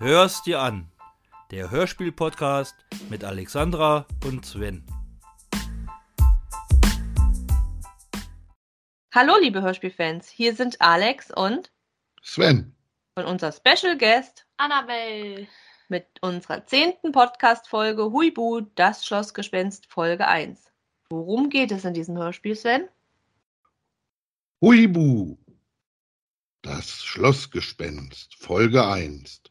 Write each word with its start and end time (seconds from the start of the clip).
Hör's 0.00 0.42
dir 0.42 0.60
an. 0.60 0.90
Der 1.50 1.70
Hörspiel-Podcast 1.70 2.74
mit 3.10 3.22
Alexandra 3.22 4.06
und 4.24 4.46
Sven. 4.46 4.82
Hallo, 9.14 9.34
liebe 9.38 9.60
Hörspielfans. 9.60 10.26
Hier 10.26 10.54
sind 10.54 10.80
Alex 10.80 11.30
und 11.30 11.70
Sven. 12.22 12.74
und 13.16 13.26
unser 13.26 13.52
Special 13.52 13.98
Guest 13.98 14.46
Annabelle. 14.56 15.46
mit 15.90 16.06
unserer 16.22 16.64
zehnten 16.66 17.12
Podcast-Folge 17.12 18.10
Huibu, 18.10 18.62
das 18.76 19.04
Schlossgespenst, 19.04 19.84
Folge 19.86 20.26
1. 20.26 20.72
Worum 21.10 21.50
geht 21.50 21.72
es 21.72 21.84
in 21.84 21.92
diesem 21.92 22.16
Hörspiel, 22.16 22.56
Sven? 22.56 22.88
Huibu. 24.62 25.36
Das 26.62 27.04
Schlossgespenst, 27.04 28.34
Folge 28.36 28.86
1. 28.86 29.42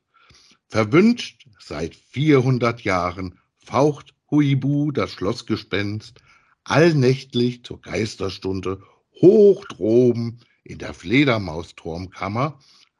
Verwünscht 0.70 1.48
seit 1.60 1.96
400 1.96 2.82
Jahren 2.82 3.40
faucht 3.58 4.14
Huibu, 4.30 4.92
das 4.92 5.12
Schlossgespenst, 5.12 6.22
allnächtlich 6.64 7.64
zur 7.64 7.82
Geisterstunde 7.82 8.84
hoch 9.20 9.66
droben 9.66 10.42
in 10.64 10.78
der 10.78 10.94
Fledermausturmkammer 10.94 12.60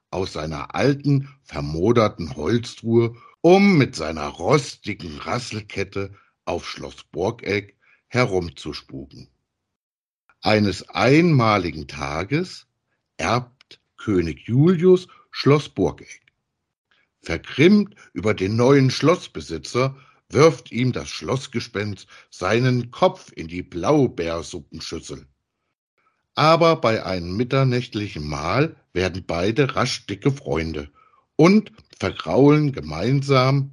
aus 0.10 0.34
seiner 0.34 0.74
alten, 0.74 1.30
vermoderten 1.44 2.36
Holztruhe, 2.36 3.16
um 3.42 3.78
mit 3.78 3.96
seiner 3.96 4.28
rostigen 4.28 5.20
Rasselkette 5.20 6.16
auf 6.46 6.68
Schloss 6.68 7.04
Burgeck 7.12 7.78
herumzuspuken. 8.08 9.30
Eines 10.42 10.90
einmaligen 10.90 11.88
Tages 11.88 12.66
erbt 13.18 13.80
König 13.98 14.48
Julius 14.48 15.08
Schloss 15.30 15.70
Burgeck. 15.70 16.22
Vergrimmt 17.22 17.96
über 18.14 18.34
den 18.34 18.56
neuen 18.56 18.92
Schlossbesitzer 18.92 19.96
wirft 20.30 20.72
ihm 20.72 20.92
das 20.92 21.10
Schlossgespenst 21.10 22.08
seinen 22.30 22.92
Kopf 22.92 23.32
in 23.36 23.48
die 23.48 23.64
Blaubeersuppenschüssel. 23.64 25.28
Aber 26.36 26.78
bei 26.78 27.06
einem 27.06 27.36
mitternächtlichen 27.36 28.26
Mahl 28.26 28.76
werden 28.94 29.24
beide 29.26 29.76
rasch 29.76 30.06
dicke 30.06 30.32
Freunde 30.32 30.90
und 31.36 31.72
vergraulen 32.00 32.72
gemeinsam 32.72 33.72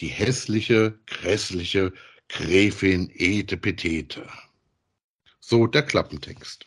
die 0.00 0.08
hässliche, 0.08 0.98
grässliche 1.06 1.92
Gräfin 2.28 3.10
Etepetete. 3.14 4.26
So 5.40 5.66
der 5.66 5.82
Klappentext. 5.82 6.64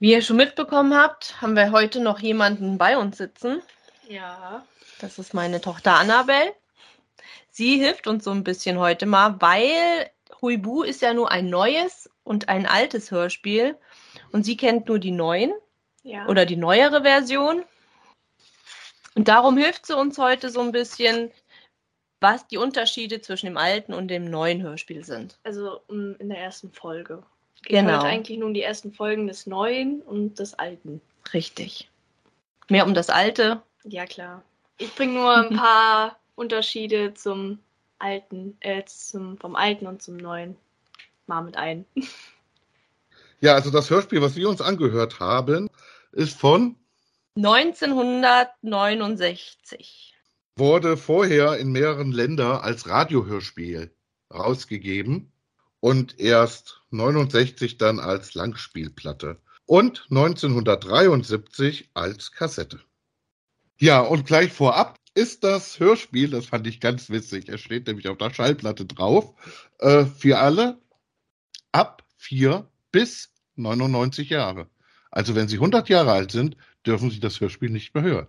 Wie 0.00 0.12
ihr 0.12 0.22
schon 0.22 0.36
mitbekommen 0.36 0.94
habt, 0.96 1.40
haben 1.42 1.54
wir 1.56 1.72
heute 1.72 2.00
noch 2.00 2.20
jemanden 2.20 2.78
bei 2.78 2.96
uns 2.96 3.18
sitzen. 3.18 3.62
Ja. 4.08 4.64
Das 4.98 5.18
ist 5.18 5.34
meine 5.34 5.60
Tochter 5.60 5.94
Annabelle. 5.96 6.54
Sie 7.50 7.78
hilft 7.78 8.06
uns 8.06 8.24
so 8.24 8.30
ein 8.30 8.42
bisschen 8.44 8.78
heute 8.78 9.04
mal, 9.06 9.36
weil 9.40 10.10
Huibu 10.40 10.82
ist 10.82 11.02
ja 11.02 11.12
nur 11.12 11.30
ein 11.30 11.50
neues 11.50 12.08
und 12.24 12.48
ein 12.48 12.64
altes 12.66 13.10
Hörspiel 13.10 13.76
und 14.32 14.44
sie 14.44 14.56
kennt 14.56 14.88
nur 14.88 14.98
die 14.98 15.10
neuen 15.10 15.52
Ja. 16.02 16.26
oder 16.28 16.46
die 16.46 16.56
neuere 16.56 17.02
Version. 17.02 17.62
Und 19.14 19.28
darum 19.28 19.58
hilft 19.58 19.84
sie 19.86 19.96
uns 19.96 20.16
heute 20.16 20.48
so 20.48 20.60
ein 20.60 20.72
bisschen, 20.72 21.30
was 22.20 22.46
die 22.46 22.56
Unterschiede 22.56 23.20
zwischen 23.20 23.46
dem 23.46 23.58
alten 23.58 23.92
und 23.92 24.08
dem 24.08 24.24
neuen 24.24 24.62
Hörspiel 24.62 25.04
sind. 25.04 25.38
also 25.42 25.82
in 25.88 26.28
der 26.28 26.38
ersten 26.38 26.72
Folge. 26.72 27.22
Geht 27.62 27.80
Genau. 27.80 27.92
halt 27.92 28.04
eigentlich 28.04 28.38
nur 28.38 28.48
um 28.48 28.54
die 28.54 28.62
ersten 28.62 28.92
Folgen 28.92 29.26
des 29.26 29.46
Neuen 29.46 30.00
und 30.02 30.38
des 30.38 30.54
Alten. 30.54 31.00
Richtig. 31.32 31.88
Mehr 32.68 32.86
um 32.86 32.94
das 32.94 33.10
alte. 33.10 33.62
Ja, 33.84 34.06
klar. 34.06 34.42
Ich 34.78 34.94
bringe 34.94 35.14
nur 35.14 35.34
ein 35.36 35.50
paar 35.56 36.18
Unterschiede 36.36 37.14
zum 37.14 37.58
Alten, 37.98 38.56
äh, 38.60 38.82
zum, 38.86 39.36
vom 39.38 39.56
Alten 39.56 39.86
und 39.86 40.02
zum 40.02 40.16
Neuen 40.16 40.56
mal 41.26 41.42
mit 41.42 41.56
ein. 41.56 41.84
Ja, 43.42 43.54
also 43.54 43.70
das 43.70 43.88
Hörspiel, 43.88 44.20
was 44.20 44.36
wir 44.36 44.50
uns 44.50 44.60
angehört 44.60 45.18
haben, 45.18 45.70
ist 46.12 46.38
von, 46.38 46.76
1969. 47.36 50.14
wurde 50.56 50.98
vorher 50.98 51.56
in 51.56 51.72
mehreren 51.72 52.12
Ländern 52.12 52.58
als 52.58 52.86
Radiohörspiel 52.86 53.90
rausgegeben 54.32 55.32
und 55.80 56.20
erst 56.20 56.79
69 56.90 57.78
dann 57.78 57.98
als 57.98 58.34
Langspielplatte 58.34 59.40
und 59.66 60.06
1973 60.10 61.90
als 61.94 62.32
Kassette. 62.32 62.80
Ja, 63.78 64.00
und 64.00 64.26
gleich 64.26 64.52
vorab 64.52 64.98
ist 65.14 65.44
das 65.44 65.80
Hörspiel, 65.80 66.30
das 66.30 66.46
fand 66.46 66.66
ich 66.66 66.80
ganz 66.80 67.10
witzig, 67.10 67.48
es 67.48 67.60
steht 67.60 67.86
nämlich 67.86 68.08
auf 68.08 68.18
der 68.18 68.32
Schallplatte 68.32 68.84
drauf, 68.84 69.34
äh, 69.78 70.04
für 70.04 70.38
alle 70.38 70.78
ab 71.72 72.04
4 72.16 72.68
bis 72.92 73.32
99 73.56 74.30
Jahre. 74.30 74.68
Also 75.10 75.34
wenn 75.34 75.48
Sie 75.48 75.56
100 75.56 75.88
Jahre 75.88 76.12
alt 76.12 76.30
sind, 76.30 76.56
dürfen 76.86 77.10
Sie 77.10 77.20
das 77.20 77.40
Hörspiel 77.40 77.70
nicht 77.70 77.94
mehr 77.94 78.04
hören. 78.04 78.26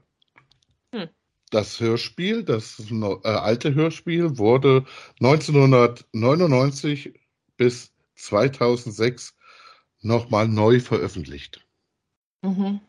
Hm. 0.93 1.09
Das 1.49 1.79
Hörspiel, 1.79 2.43
das 2.43 2.81
äh, 2.89 3.27
alte 3.27 3.75
Hörspiel, 3.75 4.37
wurde 4.37 4.85
1999 5.19 7.13
bis 7.57 7.91
2006 8.21 9.35
nochmal 10.01 10.47
neu 10.47 10.79
veröffentlicht. 10.79 11.65
Mhm. 12.41 12.79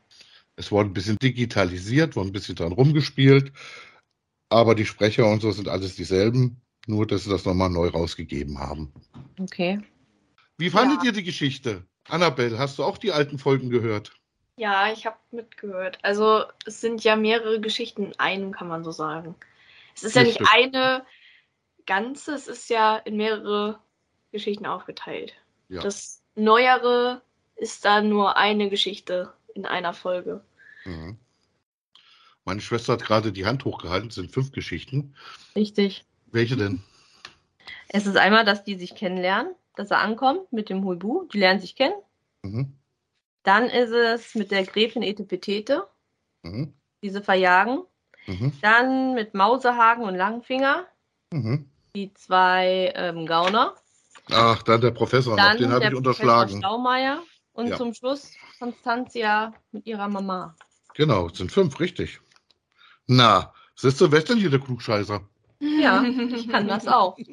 Es 0.57 0.71
wurde 0.71 0.91
ein 0.91 0.95
bisschen 0.95 1.17
digitalisiert, 1.19 2.17
wurde 2.17 2.29
ein 2.31 2.33
bisschen 2.33 2.55
dran 2.55 2.73
rumgespielt, 2.73 3.53
aber 4.49 4.75
die 4.75 4.87
Sprecher 4.87 5.27
und 5.27 5.41
so 5.41 5.51
sind 5.51 5.69
alles 5.69 5.97
dieselben, 5.97 6.61
nur 6.87 7.07
dass 7.07 7.25
sie 7.25 7.31
das 7.31 7.45
nochmal 7.45 7.71
neu 7.71 7.89
rausgegeben 7.89 8.59
haben. 8.59 8.93
Okay. 9.41 9.81
Wie 10.59 10.71
fandet 10.71 10.99
Ja. 10.99 11.07
ihr 11.07 11.13
die 11.13 11.23
Geschichte? 11.25 11.85
Annabelle, 12.09 12.59
hast 12.59 12.79
du 12.79 12.85
auch 12.85 12.99
die 12.99 13.13
alten 13.13 13.39
Folgen 13.39 13.71
gehört? 13.71 14.13
Ja, 14.57 14.93
ich 14.93 15.07
habe 15.07 15.17
mitgehört. 15.31 15.99
Also 16.03 16.45
es 16.67 16.81
sind 16.81 17.03
ja 17.05 17.17
mehrere 17.17 17.61
Geschichten 17.61 18.07
in 18.07 18.19
einem, 18.19 18.53
kann 18.53 18.69
man 18.69 18.85
so 18.85 18.91
sagen. 18.91 19.35
Es 19.95 20.03
ist 20.03 20.15
ja 20.15 20.23
Das 20.23 20.35
nicht 20.39 20.53
eine 20.53 21.07
ganze, 21.87 22.35
es 22.35 22.49
ist 22.49 22.69
ja 22.69 22.97
in 22.99 23.17
mehrere 23.17 23.81
Geschichten 24.33 24.67
aufgeteilt. 24.67 25.35
Ja. 25.69 25.83
Das 25.83 26.23
Neuere 26.35 27.23
ist 27.57 27.85
dann 27.85 28.09
nur 28.09 28.37
eine 28.37 28.69
Geschichte 28.71 29.33
in 29.55 29.67
einer 29.67 29.93
Folge. 29.93 30.45
Mhm. 30.85 31.19
Meine 32.45 32.61
Schwester 32.61 32.95
hat 32.95 33.05
gerade 33.05 33.31
die 33.33 33.47
Hand 33.47 33.65
hochgehalten, 33.65 34.09
es 34.09 34.17
sind 34.17 34.33
fünf 34.33 34.51
Geschichten. 34.51 35.15
Richtig. 35.55 36.05
Welche 36.27 36.57
denn? 36.57 36.83
Es 37.89 38.07
ist 38.07 38.17
einmal, 38.17 38.45
dass 38.45 38.65
die 38.65 38.75
sich 38.75 38.95
kennenlernen, 38.97 39.55
dass 39.77 39.91
er 39.91 40.01
ankommt 40.01 40.53
mit 40.53 40.69
dem 40.71 40.85
Huibu. 40.85 41.29
Die 41.33 41.39
lernen 41.39 41.61
sich 41.61 41.77
kennen. 41.77 41.95
Mhm. 42.43 42.73
Dann 43.45 43.67
ist 43.67 43.91
es 43.91 44.35
mit 44.35 44.51
der 44.51 44.65
Gräfin 44.65 45.03
Etepetete, 45.03 45.87
Mhm. 46.43 46.75
diese 47.03 47.23
verjagen. 47.23 47.83
Mhm. 48.27 48.53
Dann 48.63 49.15
mit 49.15 49.35
Mausehagen 49.35 50.05
und 50.05 50.17
Langfinger, 50.17 50.87
Mhm. 51.33 51.69
die 51.95 52.13
zwei 52.15 52.93
ähm, 52.97 53.27
Gauner. 53.27 53.75
Ach, 54.31 54.63
dann 54.63 54.81
der 54.81 54.91
Professor 54.93 55.37
noch, 55.37 55.45
Dann 55.45 55.59
den 55.59 55.71
habe 55.73 55.85
ich 55.85 55.91
Professor 55.91 56.41
unterschlagen. 56.43 56.59
Staumeier. 56.59 57.23
Und 57.55 57.69
Ja. 57.69 57.77
zum 57.77 57.93
Schluss 57.93 58.33
Constantia 58.59 59.53
mit 59.73 59.87
ihrer 59.87 60.09
Mama. 60.09 60.57
Genau, 60.95 61.27
es 61.27 61.37
sind 61.39 61.53
fünf, 61.53 61.79
richtig. 61.81 62.21
Na, 63.07 63.53
siehst 63.75 64.01
du, 64.01 64.11
wer 64.11 64.21
ist 64.21 64.29
denn 64.31 64.39
hier 64.39 64.49
der 64.51 64.61
Klugscheißer? 64.61 65.21
Ja, 65.61 66.03
ich 66.03 66.49
kann 66.49 66.69
das 66.69 66.87
auch. 66.89 67.17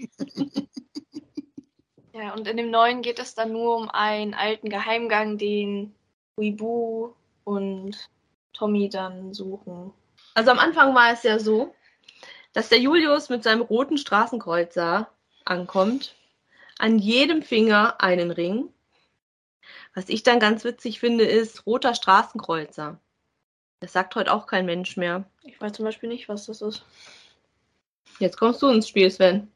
Ja, 2.12 2.34
und 2.34 2.48
in 2.48 2.58
dem 2.58 2.72
neuen 2.72 3.02
geht 3.02 3.20
es 3.20 3.36
dann 3.36 3.52
nur 3.54 3.78
um 3.78 3.90
einen 3.90 4.34
alten 4.34 4.70
Geheimgang, 4.70 5.38
den 5.38 5.94
Weebu 6.36 7.14
und 7.44 8.10
Tommy 8.54 8.90
dann 8.90 9.34
suchen. 9.34 9.94
Also 10.34 10.52
am 10.52 10.60
Anfang 10.60 10.96
war 10.96 11.14
es 11.14 11.24
ja 11.24 11.40
so, 11.40 11.74
dass 12.54 12.70
der 12.70 12.80
Julius 12.80 13.30
mit 13.30 13.44
seinem 13.44 13.62
roten 13.62 13.98
Straßenkreuzer 13.98 15.10
ankommt. 15.46 16.16
An 16.80 16.98
jedem 16.98 17.44
Finger 17.44 18.02
einen 18.02 18.32
Ring. 18.32 18.70
Was 19.94 20.10
ich 20.10 20.24
dann 20.24 20.40
ganz 20.40 20.64
witzig 20.64 21.00
finde, 21.00 21.26
ist 21.26 21.66
roter 21.66 21.94
Straßenkreuzer. 21.94 23.00
Das 23.82 23.94
sagt 23.94 24.16
heute 24.16 24.34
auch 24.34 24.48
kein 24.48 24.66
Mensch 24.66 24.98
mehr. 24.98 25.30
Ich 25.44 25.60
weiß 25.60 25.74
zum 25.74 25.86
Beispiel 25.86 26.10
nicht, 26.10 26.30
was 26.30 26.46
das 26.46 26.62
ist. 26.62 26.86
Jetzt 28.20 28.38
kommst 28.38 28.62
du 28.62 28.70
ins 28.70 28.88
Spiel, 28.88 29.12
Sven. 29.12 29.52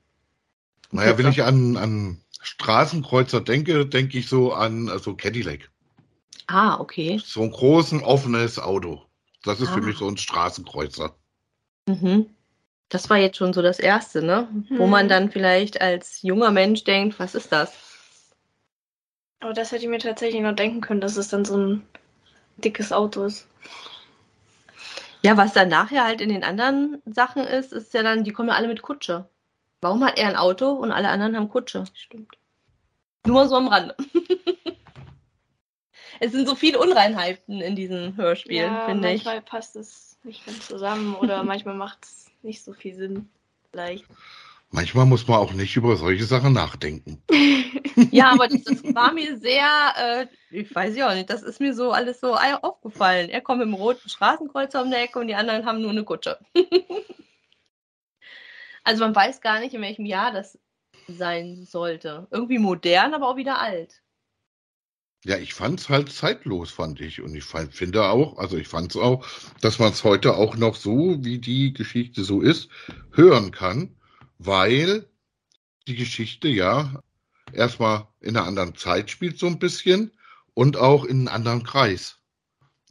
Naja, 0.91 1.17
wenn 1.17 1.29
ich 1.29 1.43
an, 1.43 1.77
an 1.77 2.21
Straßenkreuzer 2.41 3.41
denke, 3.41 3.85
denke 3.85 4.17
ich 4.17 4.27
so 4.27 4.53
an 4.53 4.89
also 4.89 5.15
Cadillac. 5.15 5.71
Ah, 6.47 6.79
okay. 6.79 7.21
So 7.23 7.41
ein 7.41 7.51
großen, 7.51 8.01
offenes 8.01 8.59
Auto. 8.59 9.01
Das 9.43 9.61
ist 9.61 9.69
für 9.69 9.75
Ah. 9.75 9.85
mich 9.85 9.97
so 9.97 10.07
ein 10.09 10.17
Straßenkreuzer. 10.17 11.15
Mhm. 11.87 12.29
Das 12.89 13.09
war 13.09 13.17
jetzt 13.17 13.37
schon 13.37 13.53
so 13.53 13.61
das 13.61 13.79
Erste, 13.79 14.23
ne? 14.23 14.47
Wo 14.69 14.87
man 14.87 15.03
Hm. 15.03 15.09
dann 15.09 15.31
vielleicht 15.31 15.81
als 15.81 16.21
junger 16.21 16.51
Mensch 16.51 16.83
denkt, 16.83 17.19
was 17.19 17.35
ist 17.35 17.51
das? 17.51 17.73
Aber 19.39 19.53
das 19.53 19.71
hätte 19.71 19.83
ich 19.83 19.89
mir 19.89 19.99
tatsächlich 19.99 20.41
noch 20.41 20.55
denken 20.55 20.81
können, 20.81 21.01
dass 21.01 21.17
es 21.17 21.27
dann 21.29 21.43
so 21.43 21.57
ein 21.57 21.87
dickes 22.57 22.91
Auto 22.91 23.23
ist. 23.23 23.47
Ja, 25.21 25.37
was 25.37 25.53
dann 25.53 25.69
nachher 25.69 26.03
halt 26.03 26.21
in 26.21 26.29
den 26.29 26.43
anderen 26.43 27.01
Sachen 27.05 27.43
ist, 27.43 27.73
ist 27.73 27.93
ja 27.93 28.03
dann, 28.03 28.23
die 28.23 28.31
kommen 28.31 28.49
ja 28.49 28.55
alle 28.55 28.67
mit 28.67 28.81
Kutsche. 28.81 29.25
Warum 29.81 30.03
hat 30.05 30.17
er 30.17 30.29
ein 30.29 30.35
Auto 30.35 30.71
und 30.71 30.91
alle 30.91 31.09
anderen 31.09 31.35
haben 31.35 31.49
Kutsche? 31.49 31.85
Stimmt. 31.93 32.37
Nur 33.25 33.47
so 33.47 33.55
am 33.55 33.67
Rande. 33.67 33.95
es 36.19 36.31
sind 36.31 36.47
so 36.47 36.55
viele 36.55 36.79
Unreinheiten 36.79 37.61
in 37.61 37.75
diesem 37.75 38.15
Hörspiel, 38.17 38.63
ja, 38.63 38.85
finde 38.85 39.11
ich. 39.11 39.23
manchmal 39.23 39.41
passt 39.41 39.75
es 39.75 40.17
nicht 40.23 40.45
ganz 40.45 40.67
zusammen 40.67 41.15
oder 41.15 41.43
manchmal 41.43 41.75
macht 41.75 42.03
es 42.03 42.22
nicht 42.43 42.63
so 42.63 42.73
viel 42.73 42.95
Sinn. 42.95 43.29
Vielleicht. 43.71 44.05
Manchmal 44.69 45.05
muss 45.05 45.27
man 45.27 45.37
auch 45.37 45.53
nicht 45.53 45.75
über 45.75 45.95
solche 45.95 46.25
Sachen 46.25 46.53
nachdenken. 46.53 47.21
Ja, 48.11 48.31
aber 48.31 48.47
das, 48.47 48.63
das 48.63 48.83
war 48.95 49.13
mir 49.13 49.37
sehr, 49.37 49.67
äh, 49.97 50.27
ich 50.49 50.73
weiß 50.73 50.95
ja 50.95 51.09
auch 51.09 51.13
nicht, 51.13 51.29
das 51.29 51.43
ist 51.43 51.59
mir 51.59 51.75
so 51.75 51.91
alles 51.91 52.19
so 52.19 52.35
aufgefallen. 52.35 53.29
Er 53.29 53.41
kommt 53.41 53.59
mit 53.59 53.67
dem 53.67 53.75
roten 53.75 54.09
Straßenkreuzer 54.09 54.81
um 54.81 54.89
die 54.89 54.97
Ecke 54.97 55.19
und 55.19 55.27
die 55.27 55.35
anderen 55.35 55.65
haben 55.65 55.79
nur 55.79 55.91
eine 55.91 56.03
Kutsche. 56.03 56.39
also 58.83 59.03
man 59.03 59.15
weiß 59.15 59.41
gar 59.41 59.59
nicht, 59.59 59.75
in 59.75 59.81
welchem 59.81 60.05
Jahr 60.05 60.31
das 60.31 60.57
sein 61.07 61.65
sollte. 61.65 62.27
Irgendwie 62.31 62.57
modern, 62.57 63.13
aber 63.13 63.29
auch 63.29 63.37
wieder 63.37 63.59
alt. 63.59 64.02
Ja, 65.25 65.37
ich 65.37 65.53
fand's 65.53 65.87
halt 65.87 66.11
zeitlos, 66.11 66.71
fand 66.71 66.99
ich. 66.99 67.21
Und 67.21 67.33
ich 67.33 67.45
fand, 67.45 67.73
finde 67.73 68.03
auch, 68.03 68.37
also 68.37 68.57
ich 68.57 68.67
fand's 68.67 68.97
auch, 68.97 69.25
dass 69.61 69.79
man 69.79 69.91
es 69.93 70.03
heute 70.03 70.35
auch 70.35 70.57
noch 70.57 70.75
so, 70.75 71.23
wie 71.23 71.39
die 71.39 71.73
Geschichte 71.73 72.23
so 72.23 72.41
ist, 72.41 72.69
hören 73.11 73.51
kann, 73.51 73.95
weil 74.37 75.07
die 75.87 75.95
Geschichte 75.95 76.49
ja 76.49 77.01
erstmal 77.53 78.07
in 78.19 78.35
einer 78.35 78.45
anderen 78.47 78.75
Zeit 78.75 79.11
spielt 79.11 79.39
so 79.39 79.47
ein 79.47 79.59
bisschen 79.59 80.11
und 80.53 80.75
auch 80.75 81.05
in 81.05 81.27
einem 81.27 81.35
anderen 81.35 81.63
Kreis. 81.63 82.19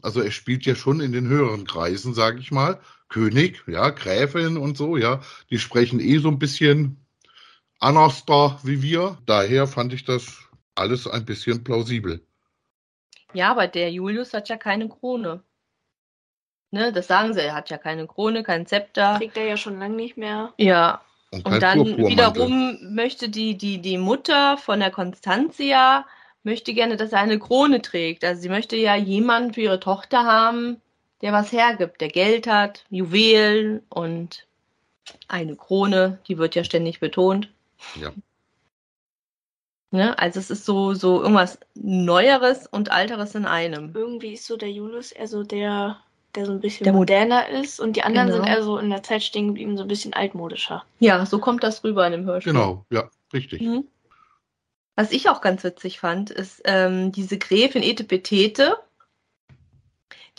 Also 0.03 0.21
er 0.21 0.31
spielt 0.31 0.65
ja 0.65 0.75
schon 0.75 1.01
in 1.01 1.13
den 1.13 1.29
höheren 1.29 1.67
Kreisen, 1.67 2.15
sage 2.15 2.41
ich 2.41 2.51
mal. 2.51 2.81
König, 3.09 3.63
ja, 3.67 3.91
Gräfin 3.91 4.57
und 4.57 4.79
so, 4.79 4.97
ja, 4.97 5.21
die 5.51 5.59
sprechen 5.59 6.01
eh 6.01 6.17
so 6.17 6.29
ein 6.29 6.39
bisschen 6.39 7.05
anders 7.79 8.25
da 8.25 8.59
wie 8.63 8.81
wir. 8.81 9.19
Daher 9.27 9.67
fand 9.67 9.93
ich 9.93 10.05
das 10.05 10.49
alles 10.75 11.07
ein 11.07 11.25
bisschen 11.25 11.63
plausibel. 11.65 12.25
Ja, 13.35 13.51
aber 13.51 13.67
der 13.67 13.91
Julius 13.91 14.35
hat 14.35 14.49
ja 14.49 14.57
keine 14.57 14.89
Krone. 14.89 15.43
Ne, 16.71 16.93
das 16.93 17.07
sagen 17.07 17.35
sie, 17.35 17.41
er 17.41 17.55
hat 17.55 17.71
ja 17.71 17.79
keine 17.79 18.07
Krone, 18.07 18.43
kein 18.43 18.67
Zepter. 18.67 19.17
Kriegt 19.19 19.37
er 19.37 19.45
ja 19.45 19.57
schon 19.57 19.79
lange 19.79 19.97
nicht 19.97 20.17
mehr. 20.17 20.55
Ja, 20.57 21.03
Und, 21.33 21.47
und 21.47 21.63
dann 21.63 21.97
wiederum 21.97 22.95
möchte 22.95 23.31
die, 23.31 23.57
die, 23.57 23.81
die 23.81 23.97
Mutter 23.97 24.59
von 24.59 24.81
der 24.81 24.91
Constantia 24.91 26.07
möchte 26.43 26.75
gerne, 26.75 26.97
dass 26.97 27.13
er 27.13 27.21
eine 27.21 27.39
Krone 27.39 27.81
trägt. 27.81 28.23
Also 28.23 28.43
sie 28.43 28.51
möchte 28.51 28.77
ja 28.77 28.97
jemanden 28.97 29.55
für 29.55 29.63
ihre 29.63 29.81
Tochter 29.81 30.25
haben, 30.25 30.83
der 31.23 31.33
was 31.33 31.51
hergibt, 31.51 32.03
der 32.03 32.09
Geld 32.09 32.47
hat, 32.47 32.85
Juwelen 32.91 33.81
und 33.89 34.47
eine 35.27 35.57
Krone, 35.57 36.19
die 36.29 36.37
wird 36.37 36.55
ja 36.55 36.65
ständig 36.65 37.01
betont. 37.01 37.49
Ja. 37.95 38.13
Ne? 39.93 40.19
Also 40.19 40.41
es 40.41 40.51
ist 40.51 40.65
so, 40.65 40.95
so 40.95 41.21
irgendwas 41.23 41.59
Neueres 41.75 42.67
und 42.67 42.91
Alteres 42.91 43.35
in 43.35 43.45
einem. 43.45 43.93
Irgendwie 43.95 44.33
ist 44.33 44.47
so 44.47 44.57
der 44.57 44.71
Julius 44.71 45.13
eher 45.13 45.29
so 45.29 45.43
der, 45.43 45.99
der 46.35 46.47
so 46.47 46.53
ein 46.53 46.61
bisschen 46.61 46.85
Der 46.85 46.95
Mo- 46.95 47.01
moderner 47.01 47.49
ist 47.51 47.79
und 47.79 47.95
die 47.95 48.03
anderen 48.03 48.29
Genau. 48.29 48.43
sind 48.43 48.49
eher 48.51 48.63
so 48.63 48.79
in 48.79 48.89
der 48.89 49.03
Zeit 49.03 49.23
stehen 49.23 49.49
geblieben, 49.49 49.77
so 49.77 49.83
ein 49.85 49.89
bisschen 49.89 50.15
altmodischer. 50.15 50.85
Ja, 50.99 51.25
so 51.27 51.39
kommt 51.39 51.63
das 51.63 51.85
rüber 51.85 52.07
in 52.07 52.13
dem 52.13 52.25
Hörspiel. 52.25 52.55
Genau, 52.55 52.87
ja, 52.91 53.11
richtig. 53.35 53.61
Mhm. 53.61 53.87
Was 54.97 55.13
ich 55.13 55.29
auch 55.29 55.43
ganz 55.43 55.63
witzig 55.63 56.01
fand, 56.01 56.31
ist 56.31 56.63
ähm, 56.65 57.13
diese 57.13 57.37
Gräfin 57.39 57.83
Etepetete, 57.83 58.77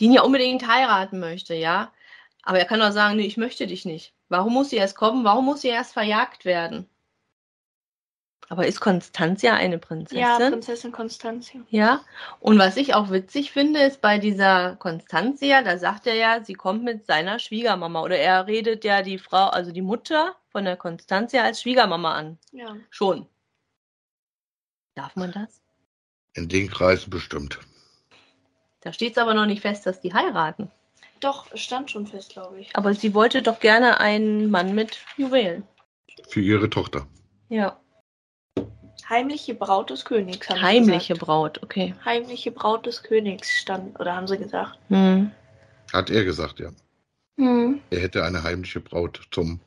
die 0.00 0.06
ihn 0.06 0.12
ja 0.12 0.22
unbedingt 0.22 0.66
heiraten 0.66 1.20
möchte, 1.20 1.54
ja. 1.54 1.92
Aber 2.42 2.58
er 2.58 2.64
kann 2.64 2.80
doch 2.80 2.90
sagen, 2.92 3.16
nee, 3.16 3.24
ich 3.26 3.36
möchte 3.36 3.66
dich 3.66 3.84
nicht. 3.84 4.12
Warum 4.28 4.52
muss 4.52 4.70
sie 4.70 4.76
erst 4.76 4.96
kommen? 4.96 5.24
Warum 5.24 5.44
muss 5.44 5.60
sie 5.62 5.68
erst 5.68 5.92
verjagt 5.92 6.44
werden? 6.44 6.88
Aber 8.48 8.66
ist 8.66 8.80
Constantia 8.80 9.54
eine 9.54 9.78
Prinzessin? 9.78 10.18
Ja, 10.18 10.36
Prinzessin 10.36 10.92
Constantia. 10.92 11.62
Ja, 11.70 12.00
und 12.40 12.58
was 12.58 12.76
ich 12.76 12.94
auch 12.94 13.10
witzig 13.10 13.52
finde, 13.52 13.80
ist 13.80 14.00
bei 14.00 14.18
dieser 14.18 14.76
Constantia, 14.76 15.62
da 15.62 15.78
sagt 15.78 16.06
er 16.06 16.14
ja, 16.14 16.44
sie 16.44 16.54
kommt 16.54 16.84
mit 16.84 17.06
seiner 17.06 17.38
Schwiegermama 17.38 18.02
oder 18.02 18.18
er 18.18 18.46
redet 18.46 18.84
ja 18.84 19.02
die 19.02 19.18
Frau, 19.18 19.46
also 19.46 19.72
die 19.72 19.82
Mutter 19.82 20.36
von 20.50 20.64
der 20.64 20.76
Constantia 20.76 21.42
als 21.42 21.62
Schwiegermama 21.62 22.14
an. 22.14 22.38
Ja. 22.52 22.76
Schon. 22.90 23.26
Darf 24.94 25.16
man 25.16 25.32
das? 25.32 25.62
In 26.34 26.48
den 26.48 26.70
Kreisen 26.70 27.10
bestimmt. 27.10 27.58
Da 28.80 28.92
steht 28.92 29.12
es 29.12 29.18
aber 29.18 29.34
noch 29.34 29.46
nicht 29.46 29.62
fest, 29.62 29.86
dass 29.86 30.00
die 30.00 30.12
heiraten. 30.12 30.70
Doch, 31.20 31.50
es 31.52 31.60
stand 31.60 31.90
schon 31.90 32.06
fest, 32.06 32.32
glaube 32.32 32.60
ich. 32.60 32.76
Aber 32.76 32.92
sie 32.92 33.14
wollte 33.14 33.40
doch 33.40 33.58
gerne 33.58 33.98
einen 33.98 34.50
Mann 34.50 34.74
mit 34.74 34.98
Juwelen. 35.16 35.66
Für 36.28 36.40
ihre 36.40 36.68
Tochter. 36.68 37.06
Ja. 37.48 37.80
Heimliche 39.08 39.54
Braut 39.54 39.90
des 39.90 40.04
Königs. 40.04 40.48
haben 40.48 40.56
sie 40.58 40.62
Heimliche 40.64 41.14
gesagt. 41.14 41.20
Braut, 41.26 41.62
okay. 41.62 41.94
Heimliche 42.04 42.50
Braut 42.50 42.86
des 42.86 43.02
Königs 43.02 43.50
stand, 43.50 43.98
oder 44.00 44.16
haben 44.16 44.26
sie 44.26 44.38
gesagt. 44.38 44.78
Hm. 44.88 45.30
Hat 45.92 46.10
er 46.10 46.24
gesagt, 46.24 46.60
ja. 46.60 46.70
Hm, 47.36 47.80
Er 47.90 48.00
hätte 48.00 48.24
eine 48.24 48.42
heimliche 48.42 48.80
Braut 48.80 49.20
zum 49.30 49.60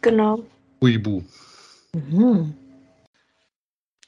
genau. 0.00 0.44
Huibu. 0.80 1.22
Mhm. 1.94 2.54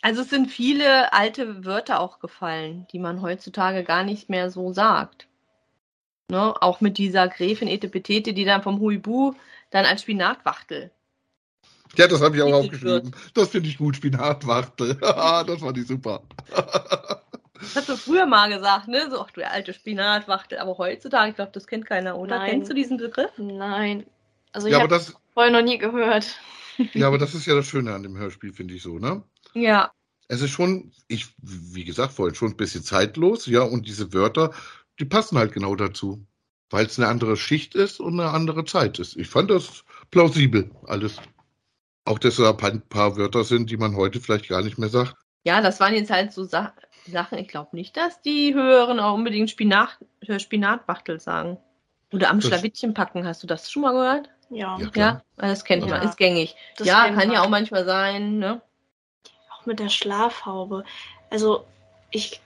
Also 0.03 0.23
es 0.23 0.31
sind 0.31 0.51
viele 0.51 1.13
alte 1.13 1.65
Wörter 1.65 2.01
auch 2.01 2.21
gefallen, 2.21 2.87
die 2.93 2.99
man 2.99 3.23
heutzutage 3.23 3.85
gar 3.85 4.03
nicht 4.03 4.29
mehr 4.31 4.51
so 4.51 4.73
sagt. 4.73 5.29
Ne? 6.31 6.55
Auch 6.61 6.81
mit 6.81 6.97
dieser 6.99 7.29
Gräfin 7.29 7.69
Etepetete, 7.69 8.33
die 8.33 8.45
dann 8.45 8.63
vom 8.63 8.81
Huibu 8.81 9.35
dann 9.71 9.85
als 9.85 10.03
Spinatwachtel. 10.03 10.91
Ja, 11.97 12.07
das 12.07 12.21
habe 12.21 12.37
ich 12.37 12.43
auch 12.43 12.53
aufgeschrieben. 12.53 13.15
Das 13.35 13.49
finde 13.49 13.69
ich 13.69 13.79
gut, 13.79 13.97
Spinatwachtel. 13.97 14.95
das 15.01 15.61
fand 15.61 15.79
ich 15.79 15.87
super. 15.87 16.23
Das 17.61 17.77
hast 17.77 17.89
du 17.89 17.97
früher 17.97 18.27
mal 18.27 18.49
gesagt, 18.49 18.89
ne? 18.89 19.09
So, 19.11 19.21
ach 19.21 19.31
du 19.33 19.47
alte 19.47 19.75
Spinatwachtel. 19.75 20.59
Aber 20.59 20.79
heutzutage, 20.79 21.31
ich 21.31 21.37
glaube, 21.37 21.53
das 21.53 21.67
kennt 21.67 21.87
keiner, 21.87 22.17
oder? 22.17 22.39
Nein. 22.39 22.51
Kennst 22.51 22.71
du 22.71 22.75
diesen 22.75 22.97
Begriff? 22.97 23.31
Nein. 23.37 24.07
Also 24.53 24.67
ich 24.67 24.73
ja, 24.73 24.81
habe 24.81 24.89
das, 24.89 25.15
vorher 25.35 25.53
noch 25.53 25.63
nie 25.63 25.79
gehört. 25.79 26.39
ja, 26.95 27.07
aber 27.07 27.19
das 27.19 27.35
ist 27.35 27.47
ja 27.47 27.55
das 27.55 27.67
Schöne 27.67 27.95
an 27.95 28.03
dem 28.03 28.17
Hörspiel, 28.17 28.53
finde 28.53 28.75
ich 28.75 28.83
so, 28.83 28.99
ne? 28.99 29.23
Ja. 29.55 29.93
Es 30.29 30.41
ist 30.41 30.51
schon, 30.51 30.93
ich, 31.09 31.35
wie 31.43 31.85
gesagt, 31.85 32.13
vorhin 32.13 32.35
schon 32.35 32.51
ein 32.51 32.57
bisschen 32.57 32.85
zeitlos, 32.85 33.47
ja, 33.47 33.63
und 33.63 33.87
diese 33.87 34.13
Wörter, 34.13 34.53
die 34.99 35.05
passen 35.05 35.39
halt 35.39 35.53
genau 35.53 35.75
dazu. 35.75 36.25
Weil 36.73 36.87
es 36.87 36.99
eine 36.99 37.09
andere 37.09 37.37
Schicht 37.37 37.75
ist 37.75 37.99
und 37.99 38.21
eine 38.21 38.31
andere 38.31 38.65
Zeit 38.65 39.01
ist. 39.01 39.17
Ich 39.17 39.29
fand 39.29 39.51
das 39.51 39.85
plausibel, 40.13 40.71
alles. 40.87 41.17
Auch 42.05 42.19
dass 42.19 42.37
da 42.37 42.51
ein 42.51 42.83
paar, 42.89 43.17
Wörter 43.17 43.45
sind, 43.45 43.71
die 43.71 43.77
man 43.77 43.97
heute 43.97 44.21
vielleicht 44.21 44.49
gar 44.49 44.63
nicht 44.63 44.79
mehr 44.79 44.89
sagt. 44.89 45.15
Ja, 45.45 45.61
das 45.61 45.81
waren 45.81 45.95
jetzt 45.95 46.11
halt 46.11 46.33
so 46.33 46.45
Sa 46.45 46.73
Sachen, 47.07 47.39
ich 47.39 47.49
glaube 47.49 47.75
nicht, 47.75 47.97
dass 47.97 48.21
die 48.21 48.53
Höheren 48.55 49.01
auch 49.01 49.15
unbedingt 49.15 49.49
Spinat, 49.51 49.99
äh, 50.27 50.39
Spinatwachtel 50.39 51.19
sagen. 51.19 51.59
Oder 52.13 52.29
am 52.31 52.41
Das- 52.41 52.49
Schlawittchen 52.49 52.93
packen, 52.95 53.27
hast 53.27 53.43
du 53.43 53.47
das 53.47 53.71
schon 53.71 53.83
mal 53.83 53.93
gehört? 53.93 54.29
Ja. 54.51 54.77
Ja, 54.79 54.89
klar. 54.91 55.25
Ja, 55.41 55.49
das 55.49 55.65
kennt 55.65 55.83
man, 55.89 56.03
Ja. 56.03 56.09
ist 56.09 56.17
gängig. 56.17 56.57
Das 56.77 56.87
ja, 56.87 57.09
kann 57.09 57.31
ja 57.31 57.39
man. 57.39 57.47
auch 57.47 57.49
manchmal 57.49 57.85
sein, 57.85 58.39
ne? 58.39 58.61
Auch 59.55 59.65
mit 59.67 59.79
der 59.79 59.89
Schlafhaube. 59.89 60.85
Also 61.31 61.65
ich 62.11 62.41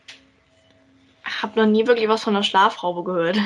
habe 1.25 1.59
noch 1.59 1.67
nie 1.67 1.87
wirklich 1.87 2.09
was 2.09 2.23
von 2.23 2.35
der 2.35 2.43
Schlafhaube 2.43 3.03
gehört. 3.05 3.39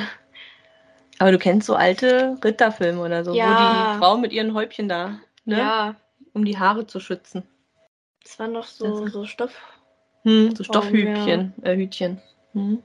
Aber 1.21 1.33
du 1.33 1.39
kennst 1.39 1.67
so 1.67 1.75
alte 1.75 2.37
Ritterfilme 2.45 3.01
oder 3.01 3.25
so, 3.25 3.33
wo 3.33 3.37
Ja. 3.37 3.93
die 3.95 3.99
Frau 3.99 4.17
mit 4.19 4.33
ihren 4.33 4.55
Häubchen 4.55 4.89
da, 4.89 5.19
ne? 5.49 5.59
Ja, 5.59 5.97
Um 6.35 6.45
die 6.45 6.59
Haare 6.59 6.87
zu 6.87 7.01
schützen. 7.01 7.43
das 8.23 8.39
waren 8.39 8.55
doch 8.55 8.67
so, 8.67 9.05
Das- 9.05 9.13
so 9.13 9.25
Stoff. 9.25 9.55
Hm, 10.23 10.55
so 10.55 10.61
Oh, 10.61 10.65
Stoffhübchen, 10.65 11.55
äh, 11.63 11.77
Hütchen. 11.77 12.21
Hm. 12.53 12.83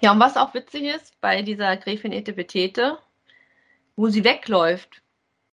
Ja, 0.00 0.12
und 0.12 0.20
was 0.20 0.36
auch 0.36 0.52
witzig 0.54 0.82
ist, 0.84 1.18
bei 1.20 1.42
dieser 1.42 1.76
Gräfin 1.76 2.12
Etepetete, 2.12 2.98
wo 3.94 4.08
sie 4.08 4.24
wegläuft, 4.24 5.02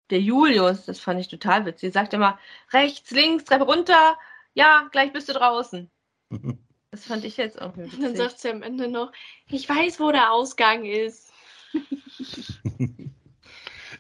der 0.09 0.19
Julius, 0.21 0.85
das 0.85 0.99
fand 0.99 1.19
ich 1.19 1.27
total 1.27 1.65
witzig, 1.65 1.89
sie 1.89 1.93
sagt 1.93 2.13
immer, 2.13 2.39
rechts, 2.71 3.11
links, 3.11 3.43
Treppe 3.45 3.65
runter, 3.65 4.17
ja, 4.53 4.87
gleich 4.91 5.11
bist 5.13 5.29
du 5.29 5.33
draußen. 5.33 5.89
Das 6.91 7.05
fand 7.05 7.23
ich 7.23 7.37
jetzt 7.37 7.61
auch 7.61 7.77
witzig. 7.77 7.99
Dann 8.01 8.15
sagt 8.15 8.39
sie 8.39 8.49
am 8.49 8.63
Ende 8.63 8.87
noch, 8.87 9.11
ich 9.47 9.69
weiß, 9.69 9.99
wo 9.99 10.11
der 10.11 10.31
Ausgang 10.31 10.85
ist. 10.85 11.31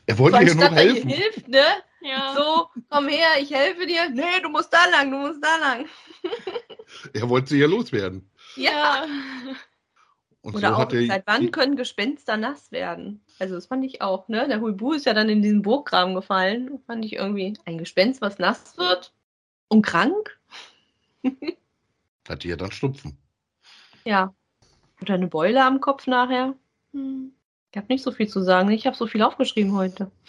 Er 0.09 0.15
so, 0.15 0.23
wollte 0.23 0.37
ja 0.37 0.53
nur 0.55 0.63
anstatt 0.63 0.77
er 0.77 0.85
ihr 0.85 0.93
helfen. 0.93 1.09
hilft, 1.09 1.47
ne? 1.47 1.65
Ja. 2.01 2.33
So, 2.35 2.67
komm 2.89 3.07
her, 3.09 3.27
ich 3.39 3.53
helfe 3.53 3.85
dir. 3.85 4.09
Nee, 4.09 4.41
du 4.41 4.49
musst 4.49 4.73
da 4.73 4.89
lang, 4.89 5.11
du 5.11 5.17
musst 5.17 5.43
da 5.43 5.57
lang. 5.57 5.85
Er 7.13 7.29
wollte 7.29 7.49
sie 7.49 7.59
ja 7.59 7.67
loswerden. 7.67 8.27
Ja. 8.55 9.05
Und 10.41 10.55
Oder 10.55 10.69
so 10.69 10.73
auch, 10.73 10.79
hat 10.79 10.93
er, 10.93 11.05
seit 11.05 11.27
wann 11.27 11.51
können 11.51 11.75
Gespenster 11.75 12.35
nass 12.35 12.71
werden? 12.71 13.23
Also 13.37 13.53
das 13.53 13.67
fand 13.67 13.85
ich 13.85 14.01
auch, 14.01 14.27
ne? 14.27 14.47
Der 14.47 14.59
Huibu 14.59 14.93
ist 14.93 15.05
ja 15.05 15.13
dann 15.13 15.29
in 15.29 15.43
diesen 15.43 15.61
Burggraben 15.61 16.15
gefallen. 16.15 16.81
Fand 16.87 17.05
ich 17.05 17.13
irgendwie 17.13 17.53
ein 17.65 17.77
Gespenst, 17.77 18.21
was 18.21 18.39
nass 18.39 18.75
wird 18.79 19.13
und 19.67 19.83
krank. 19.83 20.39
hat 22.27 22.43
die 22.43 22.47
ja 22.49 22.55
dann 22.55 22.71
Schnupfen. 22.71 23.19
Ja. 24.03 24.33
Oder 25.01 25.13
eine 25.13 25.27
Beule 25.27 25.63
am 25.63 25.79
Kopf 25.79 26.07
nachher. 26.07 26.55
Hm. 26.93 27.33
Ich 27.71 27.77
habe 27.77 27.87
nicht 27.89 28.03
so 28.03 28.11
viel 28.11 28.27
zu 28.27 28.41
sagen. 28.41 28.69
Ich 28.71 28.85
habe 28.87 28.97
so 28.97 29.07
viel 29.07 29.21
aufgeschrieben 29.21 29.73
heute. 29.73 30.11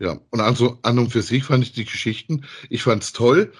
Ja, 0.00 0.20
und 0.30 0.40
also 0.40 0.78
an 0.82 1.00
und 1.00 1.10
für 1.10 1.22
sich 1.22 1.42
fand 1.42 1.64
ich 1.64 1.72
die 1.72 1.84
Geschichten, 1.84 2.44
ich 2.70 2.84
fand 2.84 3.02
es 3.02 3.12
toll, 3.12 3.52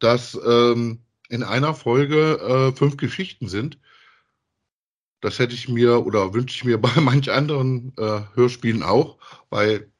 dass 0.00 0.38
ähm, 0.46 1.00
in 1.30 1.42
einer 1.42 1.72
Folge 1.72 2.38
äh, 2.72 2.76
fünf 2.76 2.98
Geschichten 2.98 3.48
sind. 3.48 3.78
Das 5.22 5.38
hätte 5.38 5.54
ich 5.54 5.66
mir 5.68 6.04
oder 6.04 6.34
wünsche 6.34 6.54
ich 6.56 6.64
mir 6.64 6.78
bei 6.80 6.92
manch 7.00 7.30
anderen 7.32 7.94
äh, 7.96 8.20
Hörspielen 8.34 8.82
auch, 8.82 9.16
weil 9.48 9.90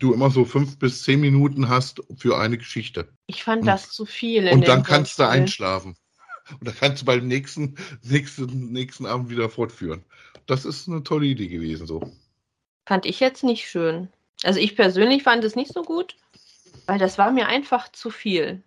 du 0.00 0.12
immer 0.12 0.30
so 0.30 0.44
fünf 0.44 0.78
bis 0.78 1.02
zehn 1.02 1.20
Minuten 1.20 1.70
hast 1.70 2.02
für 2.18 2.36
eine 2.38 2.58
Geschichte. 2.58 3.08
Ich 3.26 3.42
fand 3.42 3.62
Und- 3.62 3.68
das 3.68 3.88
zu 3.90 4.04
viel. 4.04 4.48
Und 4.50 4.68
dann 4.68 4.82
kannst 4.82 5.18
du 5.18 5.26
einschlafen. 5.26 5.96
Und 6.52 6.66
dann 6.66 6.74
kannst 6.74 7.02
du 7.02 7.06
beim 7.06 7.26
nächsten, 7.26 7.76
nächsten, 8.02 8.72
nächsten 8.72 9.06
Abend 9.06 9.30
wieder 9.30 9.48
fortführen. 9.48 10.04
Das 10.46 10.64
ist 10.64 10.88
eine 10.88 11.02
tolle 11.02 11.26
Idee 11.26 11.48
gewesen 11.48 11.86
so. 11.86 12.12
Fand 12.86 13.04
ich 13.04 13.20
jetzt 13.20 13.44
nicht 13.44 13.68
schön. 13.68 14.08
Also 14.44 14.60
ich 14.60 14.76
persönlich 14.76 15.22
fand 15.22 15.44
es 15.44 15.56
nicht 15.56 15.72
so 15.72 15.82
gut, 15.82 16.16
weil 16.86 16.98
das 16.98 17.18
war 17.18 17.30
mir 17.30 17.48
einfach 17.48 17.90
zu 17.92 18.10
viel. 18.10 18.62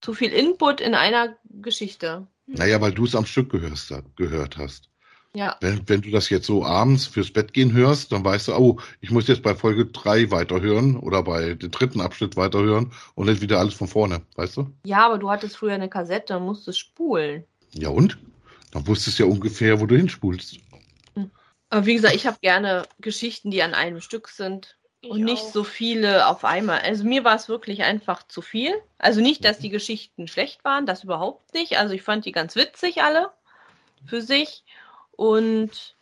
Zu 0.00 0.14
viel 0.14 0.30
Input 0.32 0.80
in 0.80 0.94
einer 0.94 1.36
Geschichte. 1.44 2.26
Naja, 2.46 2.80
weil 2.80 2.92
du 2.92 3.04
es 3.04 3.14
am 3.14 3.26
Stück 3.26 3.50
gehörst, 3.50 3.92
gehört 4.16 4.58
hast. 4.58 4.90
Ja, 5.34 5.56
Wenn, 5.60 5.86
wenn 5.88 6.00
du 6.00 6.10
das 6.10 6.30
jetzt 6.30 6.46
so 6.46 6.64
abends 6.64 7.06
fürs 7.06 7.30
Bett 7.30 7.52
gehen 7.52 7.72
hörst, 7.72 8.12
dann 8.12 8.24
weißt 8.24 8.48
du, 8.48 8.54
oh, 8.54 8.80
ich 9.00 9.10
muss 9.10 9.28
jetzt 9.28 9.42
bei 9.42 9.54
Folge 9.54 9.86
3 9.86 10.30
weiterhören 10.30 10.96
oder 10.96 11.22
bei 11.22 11.54
dem 11.54 11.70
dritten 11.70 12.00
Abschnitt 12.00 12.36
weiterhören 12.36 12.92
und 13.14 13.26
nicht 13.26 13.40
wieder 13.42 13.58
alles 13.58 13.74
von 13.74 13.88
vorne, 13.88 14.22
weißt 14.36 14.56
du? 14.56 14.72
ja, 14.84 15.04
aber 15.06 15.18
du 15.18 15.30
hattest 15.30 15.56
früher 15.56 15.74
eine 15.74 15.88
Kassette 15.90 16.36
und 16.38 16.46
musstest 16.46 16.78
spulen. 16.78 17.44
Ja 17.72 17.90
und? 17.90 18.18
Dann 18.72 18.86
wusstest 18.86 19.18
du 19.18 19.24
ja 19.24 19.28
ungefähr, 19.30 19.80
wo 19.80 19.86
du 19.86 19.96
hinspulst. 19.96 20.58
Aber 21.70 21.84
wie 21.86 21.94
gesagt, 21.94 22.14
ich 22.14 22.26
habe 22.26 22.38
gerne 22.40 22.86
Geschichten, 22.98 23.50
die 23.50 23.62
an 23.62 23.74
einem 23.74 24.00
Stück 24.00 24.28
sind 24.28 24.78
Ich 25.02 25.10
und 25.10 25.22
nicht 25.22 25.42
auch. 25.42 25.52
so 25.52 25.64
viele 25.64 26.26
auf 26.26 26.44
einmal. 26.44 26.80
Also 26.80 27.04
mir 27.04 27.24
war 27.24 27.36
es 27.36 27.48
wirklich 27.50 27.82
einfach 27.82 28.26
zu 28.26 28.40
viel. 28.40 28.72
Also 28.98 29.20
nicht, 29.20 29.44
dass 29.44 29.58
die 29.58 29.68
Geschichten 29.68 30.26
schlecht 30.28 30.64
waren, 30.64 30.86
das 30.86 31.04
überhaupt 31.04 31.52
nicht. 31.54 31.78
Also 31.78 31.92
ich 31.94 32.02
fand 32.02 32.24
die 32.24 32.32
ganz 32.32 32.56
witzig 32.56 33.02
alle 33.02 33.30
für 34.06 34.22
sich. 34.22 34.64
Und 35.18 35.96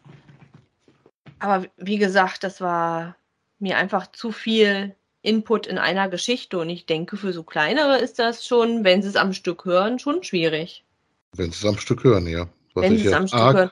aber 1.38 1.64
wie 1.78 1.96
gesagt, 1.96 2.44
das 2.44 2.60
war 2.60 3.16
mir 3.58 3.78
einfach 3.78 4.12
zu 4.12 4.30
viel 4.30 4.94
Input 5.22 5.66
in 5.66 5.78
einer 5.78 6.10
Geschichte. 6.10 6.58
Und 6.58 6.68
ich 6.68 6.84
denke, 6.84 7.16
für 7.16 7.32
so 7.32 7.42
kleinere 7.42 7.96
ist 7.96 8.18
das 8.18 8.46
schon, 8.46 8.84
wenn 8.84 9.00
sie 9.00 9.08
es 9.08 9.16
am 9.16 9.32
Stück 9.32 9.64
hören, 9.64 9.98
schon 9.98 10.22
schwierig. 10.22 10.84
Wenn 11.32 11.50
sie 11.50 11.56
es 11.56 11.64
am 11.64 11.78
Stück 11.78 12.04
hören, 12.04 12.26
ja. 12.26 12.46
Was 12.74 12.84
wenn 12.84 12.98
sie 12.98 13.06
es 13.06 13.14
am 13.14 13.26
Stück 13.26 13.40
arg, 13.40 13.56
hören. 13.56 13.70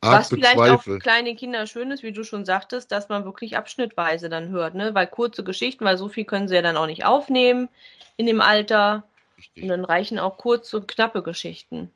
arg 0.00 0.18
Was 0.18 0.28
vielleicht 0.28 0.58
auch 0.58 0.82
für 0.82 0.98
kleine 0.98 1.36
Kinder 1.36 1.68
schön 1.68 1.92
ist, 1.92 2.02
wie 2.02 2.10
du 2.10 2.24
schon 2.24 2.44
sagtest, 2.44 2.90
dass 2.90 3.08
man 3.08 3.24
wirklich 3.24 3.56
abschnittweise 3.56 4.28
dann 4.28 4.48
hört, 4.48 4.74
ne? 4.74 4.92
Weil 4.92 5.06
kurze 5.06 5.44
Geschichten, 5.44 5.84
weil 5.84 5.98
so 5.98 6.08
viel 6.08 6.24
können 6.24 6.48
sie 6.48 6.56
ja 6.56 6.62
dann 6.62 6.76
auch 6.76 6.86
nicht 6.86 7.04
aufnehmen 7.04 7.68
in 8.16 8.26
dem 8.26 8.40
Alter. 8.40 9.04
Richtig. 9.38 9.62
Und 9.62 9.68
dann 9.68 9.84
reichen 9.84 10.18
auch 10.18 10.36
kurze 10.36 10.78
und 10.78 10.88
knappe 10.88 11.22
Geschichten. 11.22 11.92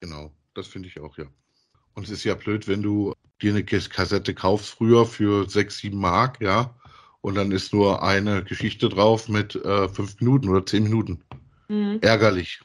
Genau, 0.00 0.32
das 0.54 0.66
finde 0.66 0.88
ich 0.88 0.98
auch, 0.98 1.16
ja. 1.16 1.26
Und 1.94 2.04
es 2.04 2.10
ist 2.10 2.24
ja 2.24 2.34
blöd, 2.34 2.68
wenn 2.68 2.82
du 2.82 3.14
dir 3.40 3.52
eine 3.52 3.64
Kas- 3.64 3.90
Kassette 3.90 4.34
kaufst 4.34 4.70
früher 4.70 5.06
für 5.06 5.48
sechs, 5.48 5.78
sieben 5.78 5.98
Mark, 5.98 6.40
ja, 6.40 6.74
und 7.20 7.34
dann 7.34 7.52
ist 7.52 7.72
nur 7.72 8.02
eine 8.02 8.42
Geschichte 8.44 8.88
drauf 8.88 9.28
mit 9.28 9.54
äh, 9.54 9.88
fünf 9.88 10.20
Minuten 10.20 10.48
oder 10.48 10.66
zehn 10.66 10.82
Minuten. 10.84 11.22
Mhm. 11.68 11.98
Ärgerlich. 12.00 12.60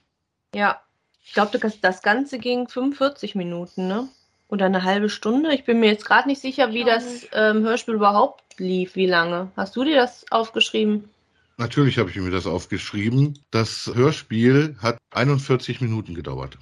Ja. 0.53 0.81
Ich 1.23 1.33
glaube, 1.33 1.57
das, 1.59 1.81
das 1.81 2.01
Ganze 2.01 2.39
ging 2.39 2.69
45 2.69 3.35
Minuten, 3.35 3.87
ne? 3.87 4.07
Oder 4.47 4.67
eine 4.67 4.83
halbe 4.83 5.09
Stunde. 5.09 5.53
Ich 5.53 5.65
bin 5.65 5.81
mir 5.81 5.87
jetzt 5.87 6.05
gerade 6.05 6.29
nicht 6.29 6.41
sicher, 6.41 6.73
wie 6.73 6.85
das 6.85 7.27
ähm, 7.33 7.63
Hörspiel 7.63 7.95
überhaupt 7.95 8.57
lief, 8.57 8.95
wie 8.95 9.07
lange. 9.07 9.51
Hast 9.57 9.75
du 9.75 9.83
dir 9.83 9.95
das 9.97 10.25
aufgeschrieben? 10.31 11.09
Natürlich 11.57 11.97
habe 11.97 12.09
ich 12.09 12.15
mir 12.15 12.31
das 12.31 12.47
aufgeschrieben. 12.47 13.39
Das 13.51 13.91
Hörspiel 13.93 14.77
hat 14.81 14.97
41 15.11 15.81
Minuten 15.81 16.15
gedauert. 16.15 16.57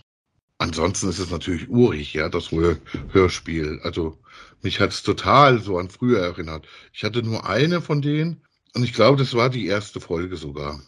Ansonsten 0.57 1.09
ist 1.09 1.19
es 1.19 1.31
natürlich 1.31 1.69
urig, 1.69 2.13
ja, 2.13 2.29
das 2.29 2.51
Hör 2.51 2.77
Hörspiel. 3.11 3.79
Also 3.83 4.17
mich 4.61 4.79
hat 4.79 4.91
es 4.91 5.03
total 5.03 5.59
so 5.59 5.77
an 5.77 5.89
früher 5.89 6.19
erinnert. 6.19 6.65
Ich 6.93 7.03
hatte 7.03 7.23
nur 7.23 7.47
eine 7.47 7.81
von 7.81 8.01
denen 8.01 8.41
und 8.73 8.83
ich 8.83 8.93
glaube, 8.93 9.17
das 9.17 9.33
war 9.33 9.49
die 9.49 9.67
erste 9.67 9.99
Folge 9.99 10.37
sogar. 10.37 10.79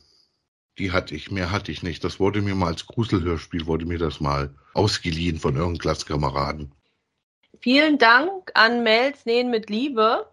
Die 0.78 0.92
hatte 0.92 1.16
ich, 1.16 1.32
mehr 1.32 1.52
hatte 1.52 1.72
ich 1.72 1.84
nicht. 1.84 2.04
Das 2.04 2.20
wurde 2.20 2.42
mir 2.42 2.56
mal 2.56 2.68
als 2.68 2.86
Gruselhörspiel, 2.86 3.66
wurde 3.66 3.86
mir 3.86 3.98
das 3.98 4.20
mal 4.22 4.54
ausgeliehen 4.74 5.40
von 5.40 5.56
irgendeinem 5.56 5.80
Klasskameraden. 5.80 6.72
Vielen 7.60 7.98
Dank 7.98 8.52
an 8.54 8.84
Mels 8.84 9.26
Nähen 9.26 9.50
mit 9.50 9.70
Liebe. 9.70 10.28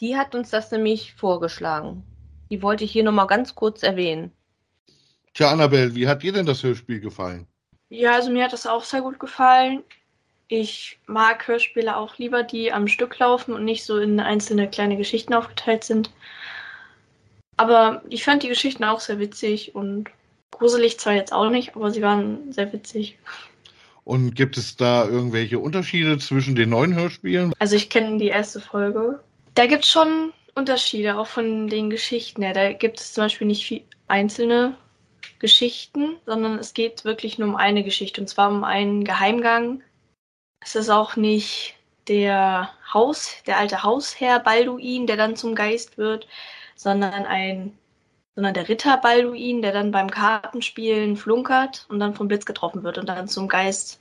Die 0.00 0.16
hat 0.16 0.34
uns 0.34 0.50
das 0.50 0.70
nämlich 0.70 1.14
vorgeschlagen. 1.14 2.04
Die 2.50 2.62
wollte 2.62 2.84
ich 2.84 2.92
hier 2.92 3.04
nochmal 3.04 3.26
ganz 3.26 3.54
kurz 3.54 3.82
erwähnen. 3.82 4.32
Tja, 5.34 5.50
Annabelle, 5.50 5.94
wie 5.94 6.08
hat 6.08 6.22
dir 6.22 6.32
denn 6.32 6.46
das 6.46 6.62
Hörspiel 6.62 7.00
gefallen? 7.00 7.46
Ja, 7.90 8.12
also 8.12 8.30
mir 8.30 8.44
hat 8.44 8.52
das 8.52 8.66
auch 8.66 8.84
sehr 8.84 9.02
gut 9.02 9.18
gefallen. 9.18 9.82
Ich 10.48 10.98
mag 11.06 11.46
Hörspiele 11.46 11.96
auch 11.96 12.18
lieber, 12.18 12.42
die 12.42 12.72
am 12.72 12.88
Stück 12.88 13.18
laufen 13.18 13.52
und 13.52 13.64
nicht 13.64 13.84
so 13.84 13.98
in 13.98 14.18
einzelne 14.18 14.68
kleine 14.68 14.96
Geschichten 14.96 15.34
aufgeteilt 15.34 15.84
sind. 15.84 16.10
Aber 17.56 18.02
ich 18.08 18.24
fand 18.24 18.42
die 18.42 18.48
Geschichten 18.48 18.84
auch 18.84 19.00
sehr 19.00 19.18
witzig 19.18 19.74
und 19.74 20.08
gruselig 20.50 20.98
zwar 20.98 21.14
jetzt 21.14 21.32
auch 21.32 21.50
nicht, 21.50 21.76
aber 21.76 21.90
sie 21.90 22.02
waren 22.02 22.52
sehr 22.52 22.72
witzig. 22.72 23.18
Und 24.04 24.34
gibt 24.34 24.56
es 24.56 24.76
da 24.76 25.04
irgendwelche 25.04 25.58
Unterschiede 25.58 26.18
zwischen 26.18 26.56
den 26.56 26.70
neuen 26.70 26.94
Hörspielen? 26.94 27.52
Also 27.58 27.76
ich 27.76 27.90
kenne 27.90 28.18
die 28.18 28.28
erste 28.28 28.60
Folge. 28.60 29.20
Da 29.54 29.66
gibt 29.66 29.84
es 29.84 29.90
schon 29.90 30.32
Unterschiede, 30.54 31.18
auch 31.18 31.26
von 31.26 31.68
den 31.68 31.90
Geschichten 31.90 32.42
her. 32.42 32.54
Da 32.54 32.72
gibt 32.72 32.98
es 32.98 33.12
zum 33.12 33.24
Beispiel 33.24 33.46
nicht 33.46 33.64
viel 33.64 33.82
einzelne 34.08 34.74
Geschichten, 35.38 36.16
sondern 36.26 36.58
es 36.58 36.74
geht 36.74 37.04
wirklich 37.04 37.38
nur 37.38 37.48
um 37.48 37.56
eine 37.56 37.84
Geschichte, 37.84 38.20
und 38.20 38.28
zwar 38.28 38.50
um 38.50 38.64
einen 38.64 39.04
Geheimgang. 39.04 39.82
Es 40.60 40.74
ist 40.74 40.90
auch 40.90 41.16
nicht 41.16 41.74
der 42.08 42.70
Haus, 42.92 43.36
der 43.46 43.58
alte 43.58 43.82
Hausherr 43.82 44.40
Balduin, 44.40 45.06
der 45.06 45.16
dann 45.16 45.36
zum 45.36 45.54
Geist 45.54 45.98
wird, 45.98 46.26
sondern 46.74 47.26
ein, 47.26 47.78
sondern 48.34 48.54
der 48.54 48.68
Ritter 48.68 48.96
Balduin, 48.96 49.62
der 49.62 49.72
dann 49.72 49.90
beim 49.90 50.10
Kartenspielen 50.10 51.16
flunkert 51.16 51.86
und 51.88 52.00
dann 52.00 52.14
vom 52.14 52.28
Blitz 52.28 52.44
getroffen 52.44 52.82
wird 52.82 52.98
und 52.98 53.08
dann 53.08 53.28
zum 53.28 53.48
Geist 53.48 54.00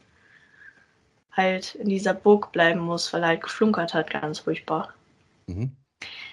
halt 1.32 1.76
in 1.76 1.90
dieser 1.90 2.14
Burg 2.14 2.52
bleiben 2.52 2.80
muss, 2.80 3.14
weil 3.14 3.22
er 3.22 3.30
halt 3.30 3.44
geflunkert 3.44 3.94
hat, 3.94 4.10
ganz 4.10 4.40
furchtbar. 4.40 4.94
Mhm. 5.48 5.72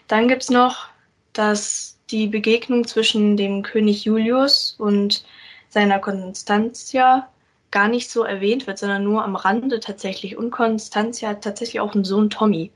Dann 0.09 0.29
gibt's 0.29 0.51
noch 0.51 0.89
dass 1.37 1.96
die 2.11 2.27
Begegnung 2.27 2.87
zwischen 2.87 3.37
dem 3.37 3.63
König 3.63 4.05
Julius 4.05 4.77
und 4.79 5.25
seiner 5.69 5.99
Constantia 5.99 7.29
gar 7.71 7.89
nicht 7.89 8.11
so 8.11 8.23
erwähnt 8.23 8.67
wird, 8.67 8.79
sondern 8.79 9.05
nur 9.05 9.25
am 9.25 9.37
Rande 9.37 9.81
tatsächlich. 9.81 10.37
Und 10.37 10.51
Constantia 10.51 11.31
hat 11.31 11.43
tatsächlich 11.45 11.81
auch 11.81 11.95
einen 11.95 12.05
Sohn 12.05 12.31
Tommy, 12.31 12.71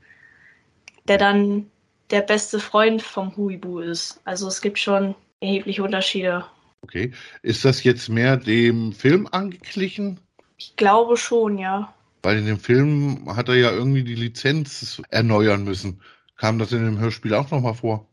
der 1.07 1.17
dann 1.17 1.71
der 2.11 2.21
beste 2.21 2.59
Freund 2.59 3.01
vom 3.01 3.35
Huibu 3.37 3.79
ist. 3.79 4.19
Also 4.25 4.47
es 4.47 4.61
gibt 4.61 4.79
schon 4.79 5.15
erhebliche 5.39 5.83
Unterschiede. 5.83 6.45
Okay. 6.83 7.11
Ist 7.41 7.63
das 7.63 7.83
jetzt 7.83 8.09
mehr 8.09 8.37
dem 8.37 8.91
Film 8.91 9.27
angeglichen? 9.31 10.19
Ich 10.57 10.75
glaube 10.75 11.17
schon, 11.17 11.57
ja. 11.57 11.93
Weil 12.23 12.39
in 12.39 12.45
dem 12.45 12.59
Film 12.59 13.35
hat 13.35 13.49
er 13.49 13.55
ja 13.55 13.71
irgendwie 13.71 14.03
die 14.03 14.15
Lizenz 14.15 15.01
erneuern 15.09 15.63
müssen. 15.63 16.01
Kam 16.37 16.59
das 16.59 16.71
in 16.71 16.83
dem 16.83 16.99
Hörspiel 16.99 17.33
auch 17.33 17.49
nochmal 17.49 17.75
vor? 17.75 18.07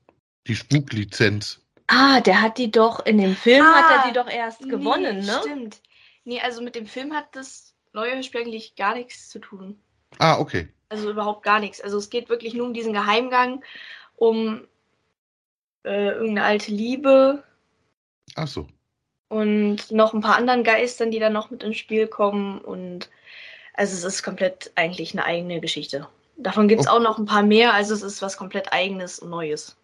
Die 0.48 0.56
Spuklizenz. 0.56 1.60
Ah, 1.86 2.20
der 2.20 2.42
hat 2.42 2.58
die 2.58 2.70
doch, 2.70 3.04
in 3.06 3.18
dem 3.18 3.36
Film 3.36 3.64
Ah, 3.64 3.74
hat 3.82 3.90
er 4.04 4.08
die 4.08 4.14
doch 4.14 4.28
erst 4.28 4.68
gewonnen, 4.68 5.20
nee, 5.20 5.26
ne? 5.26 5.38
Stimmt. 5.42 5.80
Nee, 6.24 6.40
also 6.40 6.60
mit 6.62 6.74
dem 6.74 6.86
Film 6.86 7.14
hat 7.14 7.26
das 7.34 7.74
neue 7.92 8.14
Hörspiel 8.14 8.42
eigentlich 8.42 8.76
gar 8.76 8.94
nichts 8.94 9.28
zu 9.30 9.38
tun. 9.38 9.80
Ah, 10.18 10.38
okay. 10.38 10.68
Also 10.90 11.10
überhaupt 11.10 11.42
gar 11.42 11.60
nichts. 11.60 11.80
Also 11.80 11.96
es 11.98 12.10
geht 12.10 12.28
wirklich 12.28 12.54
nur 12.54 12.66
um 12.66 12.74
diesen 12.74 12.92
Geheimgang, 12.92 13.62
um 14.16 14.66
äh, 15.84 16.08
irgendeine 16.10 16.44
alte 16.44 16.70
Liebe 16.72 17.42
Ach 18.36 18.46
so. 18.48 18.66
und 19.28 19.90
noch 19.90 20.12
ein 20.12 20.20
paar 20.20 20.36
anderen 20.36 20.64
Geistern, 20.64 21.10
die 21.10 21.18
dann 21.18 21.32
noch 21.32 21.50
mit 21.50 21.62
ins 21.62 21.78
Spiel 21.78 22.06
kommen. 22.06 22.58
Und 22.60 23.08
also 23.74 23.94
es 23.94 24.04
ist 24.04 24.22
komplett 24.22 24.72
eigentlich 24.74 25.12
eine 25.12 25.24
eigene 25.24 25.60
Geschichte. 25.60 26.06
Davon 26.36 26.68
gibt 26.68 26.82
es 26.82 26.86
Oh. 26.86 26.92
auch 26.92 27.00
noch 27.00 27.18
ein 27.18 27.24
paar 27.26 27.42
mehr, 27.42 27.72
also 27.72 27.94
es 27.94 28.02
ist 28.02 28.20
was 28.22 28.36
komplett 28.36 28.72
eigenes 28.72 29.18
und 29.18 29.30
Neues. 29.30 29.76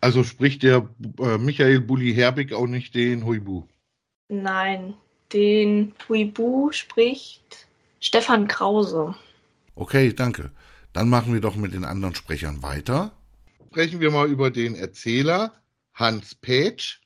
Also 0.00 0.22
spricht 0.24 0.62
der 0.62 0.88
äh, 1.18 1.38
Michael 1.38 1.80
Bulli 1.80 2.14
Herbig 2.14 2.52
auch 2.52 2.66
nicht 2.66 2.94
den 2.94 3.24
Huibu. 3.24 3.64
Nein, 4.28 4.94
den 5.32 5.94
Huibu 6.08 6.70
spricht 6.72 7.66
Stefan 8.00 8.48
Krause. 8.48 9.14
Okay, 9.74 10.12
danke. 10.12 10.50
Dann 10.92 11.08
machen 11.08 11.32
wir 11.32 11.40
doch 11.40 11.56
mit 11.56 11.74
den 11.74 11.84
anderen 11.84 12.14
Sprechern 12.14 12.62
weiter. 12.62 13.12
Sprechen 13.66 14.00
wir 14.00 14.10
mal 14.10 14.28
über 14.28 14.50
den 14.50 14.74
Erzähler 14.74 15.52
Hans 15.94 16.34
Petsch. 16.34 17.00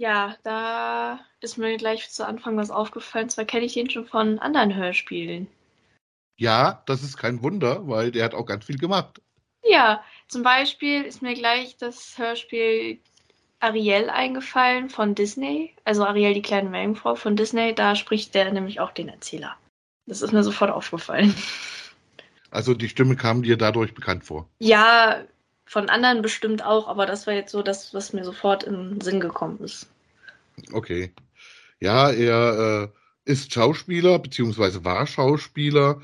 Ja, 0.00 0.36
da 0.42 1.20
ist 1.40 1.58
mir 1.58 1.76
gleich 1.76 2.10
zu 2.10 2.26
Anfang 2.26 2.56
was 2.56 2.70
aufgefallen. 2.70 3.28
Zwar 3.28 3.44
kenne 3.44 3.66
ich 3.66 3.76
ihn 3.76 3.90
schon 3.90 4.06
von 4.06 4.38
anderen 4.38 4.74
Hörspielen. 4.74 5.46
Ja, 6.36 6.82
das 6.86 7.02
ist 7.02 7.18
kein 7.18 7.42
Wunder, 7.42 7.86
weil 7.86 8.10
der 8.10 8.24
hat 8.24 8.34
auch 8.34 8.46
ganz 8.46 8.64
viel 8.64 8.78
gemacht. 8.78 9.20
Ja, 9.62 10.02
zum 10.28 10.42
Beispiel 10.42 11.02
ist 11.02 11.22
mir 11.22 11.34
gleich 11.34 11.76
das 11.76 12.16
Hörspiel 12.18 12.98
Ariel 13.60 14.08
eingefallen 14.08 14.88
von 14.88 15.14
Disney. 15.14 15.74
Also 15.84 16.04
Ariel, 16.04 16.34
die 16.34 16.42
kleine 16.42 16.70
Meerjungfrau 16.70 17.14
von 17.14 17.36
Disney. 17.36 17.74
Da 17.74 17.94
spricht 17.94 18.34
der 18.34 18.50
nämlich 18.52 18.80
auch 18.80 18.90
den 18.90 19.08
Erzähler. 19.08 19.56
Das 20.06 20.22
ist 20.22 20.32
mir 20.32 20.42
sofort 20.42 20.70
aufgefallen. 20.70 21.34
Also 22.50 22.74
die 22.74 22.88
Stimme 22.88 23.14
kam 23.14 23.42
dir 23.42 23.56
dadurch 23.56 23.94
bekannt 23.94 24.24
vor. 24.24 24.48
Ja, 24.58 25.22
von 25.66 25.88
anderen 25.88 26.20
bestimmt 26.20 26.64
auch, 26.64 26.88
aber 26.88 27.06
das 27.06 27.28
war 27.28 27.34
jetzt 27.34 27.52
so 27.52 27.62
das, 27.62 27.94
was 27.94 28.12
mir 28.12 28.24
sofort 28.24 28.64
in 28.64 28.74
den 28.74 29.00
Sinn 29.00 29.20
gekommen 29.20 29.60
ist. 29.60 29.88
Okay. 30.72 31.12
Ja, 31.78 32.10
er 32.10 32.90
äh, 33.26 33.30
ist 33.30 33.52
Schauspieler, 33.52 34.18
beziehungsweise 34.18 34.84
war 34.84 35.06
Schauspieler, 35.06 36.00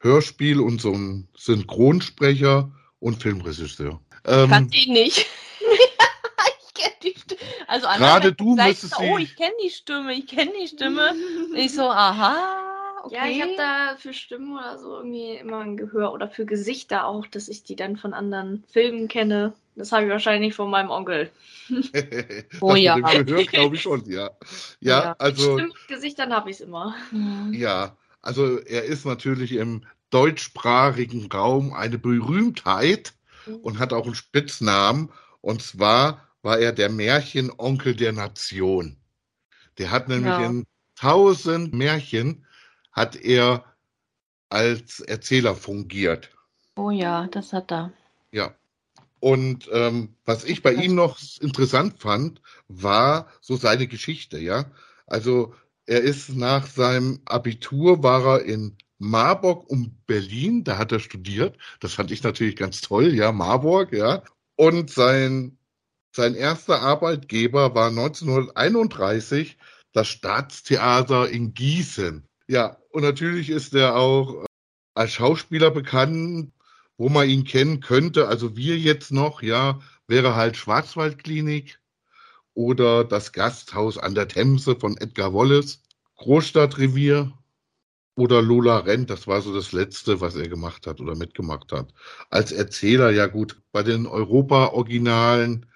Hörspiel 0.00 0.60
und 0.60 0.80
so 0.80 0.92
ein 0.92 1.28
Synchronsprecher 1.36 2.70
und 3.02 3.20
Filmregisseur. 3.20 4.00
Ähm, 4.24 4.48
Kannte 4.48 4.76
ihn 4.76 4.92
nicht. 4.92 5.18
ich 5.60 6.74
kenne 6.74 6.94
die 7.02 7.14
Stimme. 7.18 7.40
Also 7.66 7.88
Gerade 7.88 8.32
du 8.32 8.54
müsstest 8.54 8.94
so, 8.94 9.02
Oh, 9.02 9.18
ich 9.18 9.36
kenne 9.36 9.52
die 9.64 9.70
Stimme, 9.70 10.14
ich 10.14 10.26
kenne 10.26 10.52
die 10.60 10.68
Stimme. 10.68 11.12
ich 11.54 11.74
so, 11.74 11.82
aha. 11.82 12.60
Okay. 13.04 13.16
Ja, 13.16 13.26
ich 13.26 13.42
habe 13.42 13.56
da 13.56 13.96
für 13.96 14.14
Stimmen 14.14 14.56
oder 14.56 14.78
so 14.78 14.98
irgendwie 14.98 15.34
immer 15.34 15.58
ein 15.58 15.76
Gehör 15.76 16.12
oder 16.12 16.28
für 16.28 16.46
Gesichter 16.46 17.06
auch, 17.06 17.26
dass 17.26 17.48
ich 17.48 17.64
die 17.64 17.74
dann 17.74 17.96
von 17.96 18.14
anderen 18.14 18.62
Filmen 18.70 19.08
kenne. 19.08 19.54
Das 19.74 19.90
habe 19.90 20.04
ich 20.04 20.10
wahrscheinlich 20.10 20.54
von 20.54 20.70
meinem 20.70 20.90
Onkel. 20.90 21.28
oh 22.60 22.76
ja. 22.76 22.96
Gehör 22.98 23.44
glaube 23.44 23.74
ich 23.74 23.82
schon, 23.82 24.08
ja. 24.08 24.30
Ja, 24.78 25.02
ja. 25.02 25.16
also. 25.18 25.58
Stimmt, 25.58 25.74
Gesichtern 25.88 26.32
habe 26.32 26.50
ich 26.50 26.56
es 26.56 26.60
immer. 26.60 26.94
Ja, 27.50 27.96
also 28.20 28.58
er 28.60 28.84
ist 28.84 29.04
natürlich 29.04 29.52
im 29.52 29.84
deutschsprachigen 30.12 31.30
Raum 31.30 31.72
eine 31.72 31.98
Berühmtheit 31.98 33.14
mhm. 33.46 33.56
und 33.56 33.78
hat 33.78 33.92
auch 33.92 34.06
einen 34.06 34.14
Spitznamen. 34.14 35.10
Und 35.40 35.62
zwar 35.62 36.28
war 36.42 36.58
er 36.58 36.72
der 36.72 36.90
Märchenonkel 36.90 37.94
der 37.94 38.12
Nation. 38.12 38.96
Der 39.78 39.90
hat 39.90 40.08
nämlich 40.08 40.32
ja. 40.32 40.46
in 40.46 40.64
tausend 40.94 41.72
Märchen 41.72 42.46
hat 42.92 43.16
er 43.16 43.64
als 44.50 45.00
Erzähler 45.00 45.54
fungiert. 45.54 46.30
Oh 46.76 46.90
ja, 46.90 47.26
das 47.28 47.52
hat 47.52 47.72
er. 47.72 47.92
Ja. 48.30 48.54
Und 49.20 49.68
ähm, 49.72 50.14
was 50.24 50.44
ich 50.44 50.62
bei 50.62 50.74
ihm 50.74 50.94
noch 50.94 51.18
interessant 51.40 52.00
fand, 52.00 52.42
war 52.68 53.28
so 53.40 53.56
seine 53.56 53.86
Geschichte, 53.86 54.38
ja. 54.38 54.66
Also 55.06 55.54
er 55.86 56.00
ist 56.00 56.30
nach 56.30 56.66
seinem 56.66 57.20
Abitur 57.24 58.02
war 58.02 58.40
er 58.40 58.44
in 58.44 58.76
Marburg 59.02 59.68
und 59.68 60.06
Berlin, 60.06 60.62
da 60.62 60.78
hat 60.78 60.92
er 60.92 61.00
studiert. 61.00 61.58
Das 61.80 61.94
fand 61.94 62.12
ich 62.12 62.22
natürlich 62.22 62.54
ganz 62.54 62.80
toll, 62.80 63.12
ja, 63.14 63.32
Marburg, 63.32 63.92
ja. 63.92 64.22
Und 64.54 64.90
sein, 64.90 65.58
sein 66.14 66.36
erster 66.36 66.80
Arbeitgeber 66.82 67.74
war 67.74 67.88
1931 67.88 69.58
das 69.92 70.06
Staatstheater 70.06 71.28
in 71.28 71.52
Gießen. 71.52 72.28
Ja, 72.46 72.76
und 72.90 73.02
natürlich 73.02 73.50
ist 73.50 73.74
er 73.74 73.96
auch 73.96 74.46
als 74.94 75.10
Schauspieler 75.10 75.72
bekannt, 75.72 76.52
wo 76.96 77.08
man 77.08 77.28
ihn 77.28 77.42
kennen 77.42 77.80
könnte. 77.80 78.28
Also 78.28 78.56
wir 78.56 78.78
jetzt 78.78 79.10
noch, 79.10 79.42
ja, 79.42 79.80
wäre 80.06 80.36
halt 80.36 80.56
Schwarzwaldklinik 80.56 81.80
oder 82.54 83.02
das 83.02 83.32
Gasthaus 83.32 83.98
an 83.98 84.14
der 84.14 84.28
Themse 84.28 84.76
von 84.76 84.96
Edgar 84.96 85.34
Wallace, 85.34 85.82
Großstadtrevier 86.18 87.32
oder 88.16 88.42
Lola 88.42 88.78
Rent. 88.78 89.10
Das 89.10 89.26
war 89.26 89.40
so 89.42 89.54
das 89.54 89.72
Letzte, 89.72 90.20
was 90.20 90.36
er 90.36 90.48
gemacht 90.48 90.86
hat 90.86 91.00
oder 91.00 91.16
mitgemacht 91.16 91.72
hat. 91.72 91.92
Als 92.30 92.52
Erzähler, 92.52 93.10
ja 93.10 93.26
gut, 93.26 93.60
bei 93.72 93.82
den 93.82 94.06
Europa-Originalen 94.06 95.66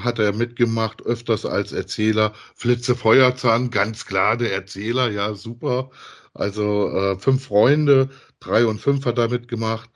hat 0.00 0.18
er 0.18 0.32
mitgemacht, 0.32 1.02
öfters 1.02 1.44
als 1.44 1.72
Erzähler. 1.72 2.32
Flitze 2.54 2.96
Feuerzahn, 2.96 3.70
ganz 3.70 4.06
klar 4.06 4.36
der 4.36 4.52
Erzähler, 4.52 5.10
ja, 5.10 5.34
super. 5.34 5.90
Also 6.34 6.88
äh, 6.88 7.18
fünf 7.18 7.46
Freunde, 7.46 8.08
drei 8.40 8.64
und 8.66 8.80
fünf 8.80 9.04
hat 9.04 9.18
er 9.18 9.28
mitgemacht. 9.28 9.90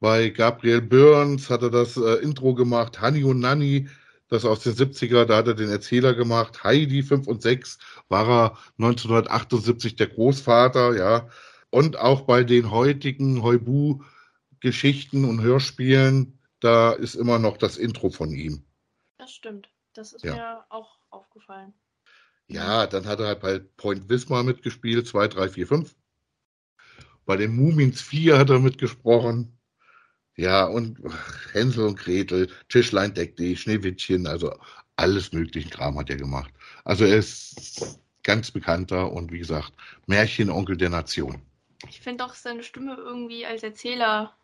Bei 0.00 0.30
Gabriel 0.30 0.82
Burns 0.82 1.48
hat 1.48 1.62
er 1.62 1.70
das 1.70 1.96
äh, 1.96 2.14
Intro 2.22 2.54
gemacht, 2.54 3.00
Honey 3.00 3.24
und 3.24 3.40
Nanny, 3.40 3.88
das 4.28 4.44
aus 4.44 4.60
den 4.60 4.74
70er, 4.74 5.24
da 5.24 5.36
hat 5.36 5.46
er 5.46 5.54
den 5.54 5.70
Erzähler 5.70 6.14
gemacht. 6.14 6.64
Heidi 6.64 7.02
5 7.02 7.26
und 7.26 7.42
6 7.42 7.78
war 8.08 8.28
er 8.28 8.58
1978 8.78 9.96
der 9.96 10.08
Großvater, 10.08 10.96
ja. 10.96 11.28
Und 11.70 11.98
auch 11.98 12.22
bei 12.22 12.44
den 12.44 12.70
heutigen 12.70 13.42
Heubu-Geschichten 13.42 15.24
und 15.24 15.42
Hörspielen, 15.42 16.38
da 16.60 16.92
ist 16.92 17.14
immer 17.14 17.38
noch 17.38 17.56
das 17.56 17.76
Intro 17.76 18.10
von 18.10 18.30
ihm. 18.30 18.64
Das 19.18 19.32
stimmt. 19.32 19.68
Das 19.92 20.12
ist 20.12 20.24
ja. 20.24 20.34
mir 20.34 20.64
auch 20.70 20.98
aufgefallen. 21.10 21.72
Ja, 22.48 22.86
dann 22.86 23.06
hat 23.06 23.20
er 23.20 23.26
halt 23.26 23.40
bei 23.40 23.58
Point 23.58 24.08
Wismar 24.08 24.42
mitgespielt, 24.42 25.06
2, 25.06 25.28
3, 25.28 25.48
4, 25.48 25.66
5. 25.66 25.96
Bei 27.24 27.36
den 27.36 27.56
Mumins 27.56 28.00
4 28.02 28.38
hat 28.38 28.50
er 28.50 28.60
mitgesprochen. 28.60 29.55
Ja, 30.36 30.64
und 30.64 30.98
Hänsel 31.52 31.86
und 31.86 31.98
Gretel, 31.98 32.50
Tischlein 32.68 33.14
deck 33.14 33.36
dich, 33.36 33.62
Schneewittchen, 33.62 34.26
also 34.26 34.54
alles 34.96 35.32
möglichen 35.32 35.70
Kram 35.70 35.98
hat 35.98 36.10
er 36.10 36.16
gemacht. 36.16 36.52
Also 36.84 37.04
er 37.04 37.16
ist 37.16 37.98
ganz 38.22 38.50
bekannter 38.50 39.12
und 39.12 39.32
wie 39.32 39.38
gesagt, 39.38 39.72
Märchenonkel 40.06 40.76
der 40.76 40.90
Nation. 40.90 41.40
Ich 41.88 42.00
finde 42.00 42.24
auch 42.24 42.34
seine 42.34 42.62
Stimme 42.62 42.96
irgendwie 42.96 43.46
als 43.46 43.62
Erzähler 43.62 44.34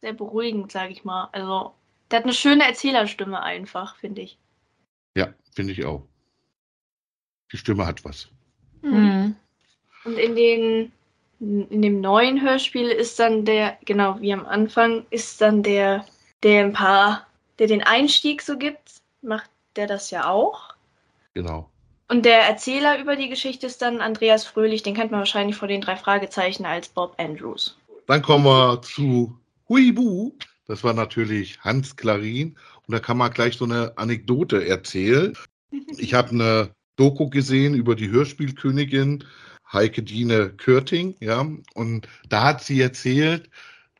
sehr 0.00 0.12
beruhigend, 0.12 0.72
sage 0.72 0.92
ich 0.92 1.04
mal. 1.04 1.28
Also 1.32 1.74
der 2.10 2.20
hat 2.20 2.24
eine 2.24 2.34
schöne 2.34 2.64
Erzählerstimme 2.64 3.42
einfach, 3.42 3.96
finde 3.96 4.22
ich. 4.22 4.38
Ja, 5.16 5.32
finde 5.54 5.72
ich 5.72 5.84
auch. 5.84 6.06
Die 7.52 7.58
Stimme 7.58 7.86
hat 7.86 8.04
was. 8.04 8.28
Mhm. 8.82 9.36
Und 10.04 10.18
in, 10.18 10.36
den, 10.36 10.92
in 11.40 11.82
dem 11.82 12.00
neuen 12.00 12.40
Hörspiel 12.40 12.88
ist 12.88 13.18
dann 13.18 13.44
der, 13.44 13.76
genau 13.84 14.20
wie 14.20 14.32
am 14.32 14.46
Anfang, 14.46 15.04
ist 15.10 15.40
dann 15.40 15.62
der, 15.62 16.04
der 16.42 16.64
ein 16.64 16.72
paar, 16.72 17.26
der 17.58 17.66
den 17.66 17.82
Einstieg 17.82 18.42
so 18.42 18.56
gibt, 18.56 19.00
macht 19.22 19.50
der 19.76 19.86
das 19.86 20.10
ja 20.10 20.28
auch. 20.28 20.74
Genau. 21.34 21.68
Und 22.08 22.24
der 22.24 22.46
Erzähler 22.46 23.00
über 23.00 23.16
die 23.16 23.28
Geschichte 23.28 23.66
ist 23.66 23.82
dann 23.82 24.00
Andreas 24.00 24.44
Fröhlich, 24.44 24.82
den 24.82 24.94
kennt 24.94 25.10
man 25.10 25.20
wahrscheinlich 25.20 25.56
vor 25.56 25.68
den 25.68 25.80
drei 25.80 25.96
Fragezeichen 25.96 26.64
als 26.64 26.88
Bob 26.88 27.14
Andrews. 27.18 27.76
Dann 28.06 28.22
kommen 28.22 28.44
wir 28.44 28.80
zu 28.82 29.36
Huibu. 29.68 30.32
Das 30.66 30.84
war 30.84 30.94
natürlich 30.94 31.58
Hans 31.60 31.96
Klarin. 31.96 32.56
Und 32.86 32.92
da 32.92 33.00
kann 33.00 33.18
man 33.18 33.32
gleich 33.32 33.56
so 33.56 33.64
eine 33.64 33.92
Anekdote 33.96 34.66
erzählen. 34.66 35.36
Ich 35.98 36.14
habe 36.14 36.30
eine 36.30 36.70
Doku 36.94 37.28
gesehen 37.28 37.74
über 37.74 37.96
die 37.96 38.10
Hörspielkönigin 38.10 39.24
Heike 39.72 40.02
Dine 40.02 40.50
Körting, 40.50 41.16
ja, 41.20 41.46
und 41.74 42.08
da 42.28 42.44
hat 42.44 42.62
sie 42.62 42.80
erzählt, 42.80 43.50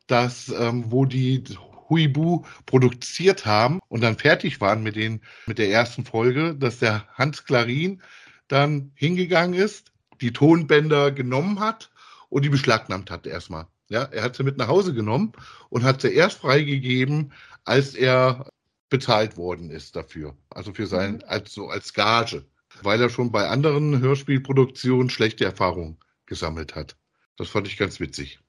dass 0.06 0.48
ähm, 0.48 0.84
wo 0.90 1.04
die 1.04 1.42
Huibu 1.88 2.44
produziert 2.66 3.46
haben 3.46 3.80
und 3.88 4.02
dann 4.02 4.16
fertig 4.16 4.60
waren 4.60 4.82
mit 4.82 4.96
den 4.96 5.20
mit 5.46 5.58
der 5.58 5.70
ersten 5.70 6.04
Folge, 6.04 6.54
dass 6.54 6.78
der 6.78 7.06
Hans 7.14 7.44
Klarin 7.44 8.02
dann 8.48 8.92
hingegangen 8.94 9.58
ist, 9.58 9.92
die 10.20 10.32
Tonbänder 10.32 11.10
genommen 11.10 11.60
hat 11.60 11.90
und 12.28 12.44
die 12.44 12.48
beschlagnahmt 12.48 13.10
hat 13.10 13.26
erstmal. 13.26 13.66
Ja, 13.88 14.02
er 14.02 14.22
hat 14.24 14.36
sie 14.36 14.42
mit 14.42 14.56
nach 14.56 14.68
Hause 14.68 14.94
genommen 14.94 15.32
und 15.68 15.84
hat 15.84 16.00
sie 16.00 16.12
erst 16.12 16.38
freigegeben, 16.38 17.32
als 17.64 17.94
er 17.94 18.50
bezahlt 18.88 19.36
worden 19.36 19.70
ist 19.70 19.96
dafür. 19.96 20.36
Also 20.50 20.72
für 20.72 20.86
sein, 20.86 21.14
mhm. 21.14 21.22
als 21.26 21.52
so 21.52 21.68
als 21.68 21.92
Gage. 21.92 22.44
Weil 22.82 23.00
er 23.00 23.10
schon 23.10 23.32
bei 23.32 23.48
anderen 23.48 24.00
Hörspielproduktionen 24.00 25.10
schlechte 25.10 25.44
Erfahrungen 25.44 25.98
gesammelt 26.26 26.74
hat. 26.74 26.96
Das 27.36 27.48
fand 27.48 27.66
ich 27.68 27.76
ganz 27.76 28.00
witzig. 28.00 28.40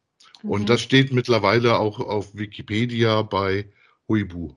Mhm. 0.43 0.49
Und 0.49 0.69
das 0.69 0.81
steht 0.81 1.13
mittlerweile 1.13 1.79
auch 1.79 1.99
auf 1.99 2.35
Wikipedia 2.35 3.21
bei 3.21 3.69
Huibu. 4.07 4.55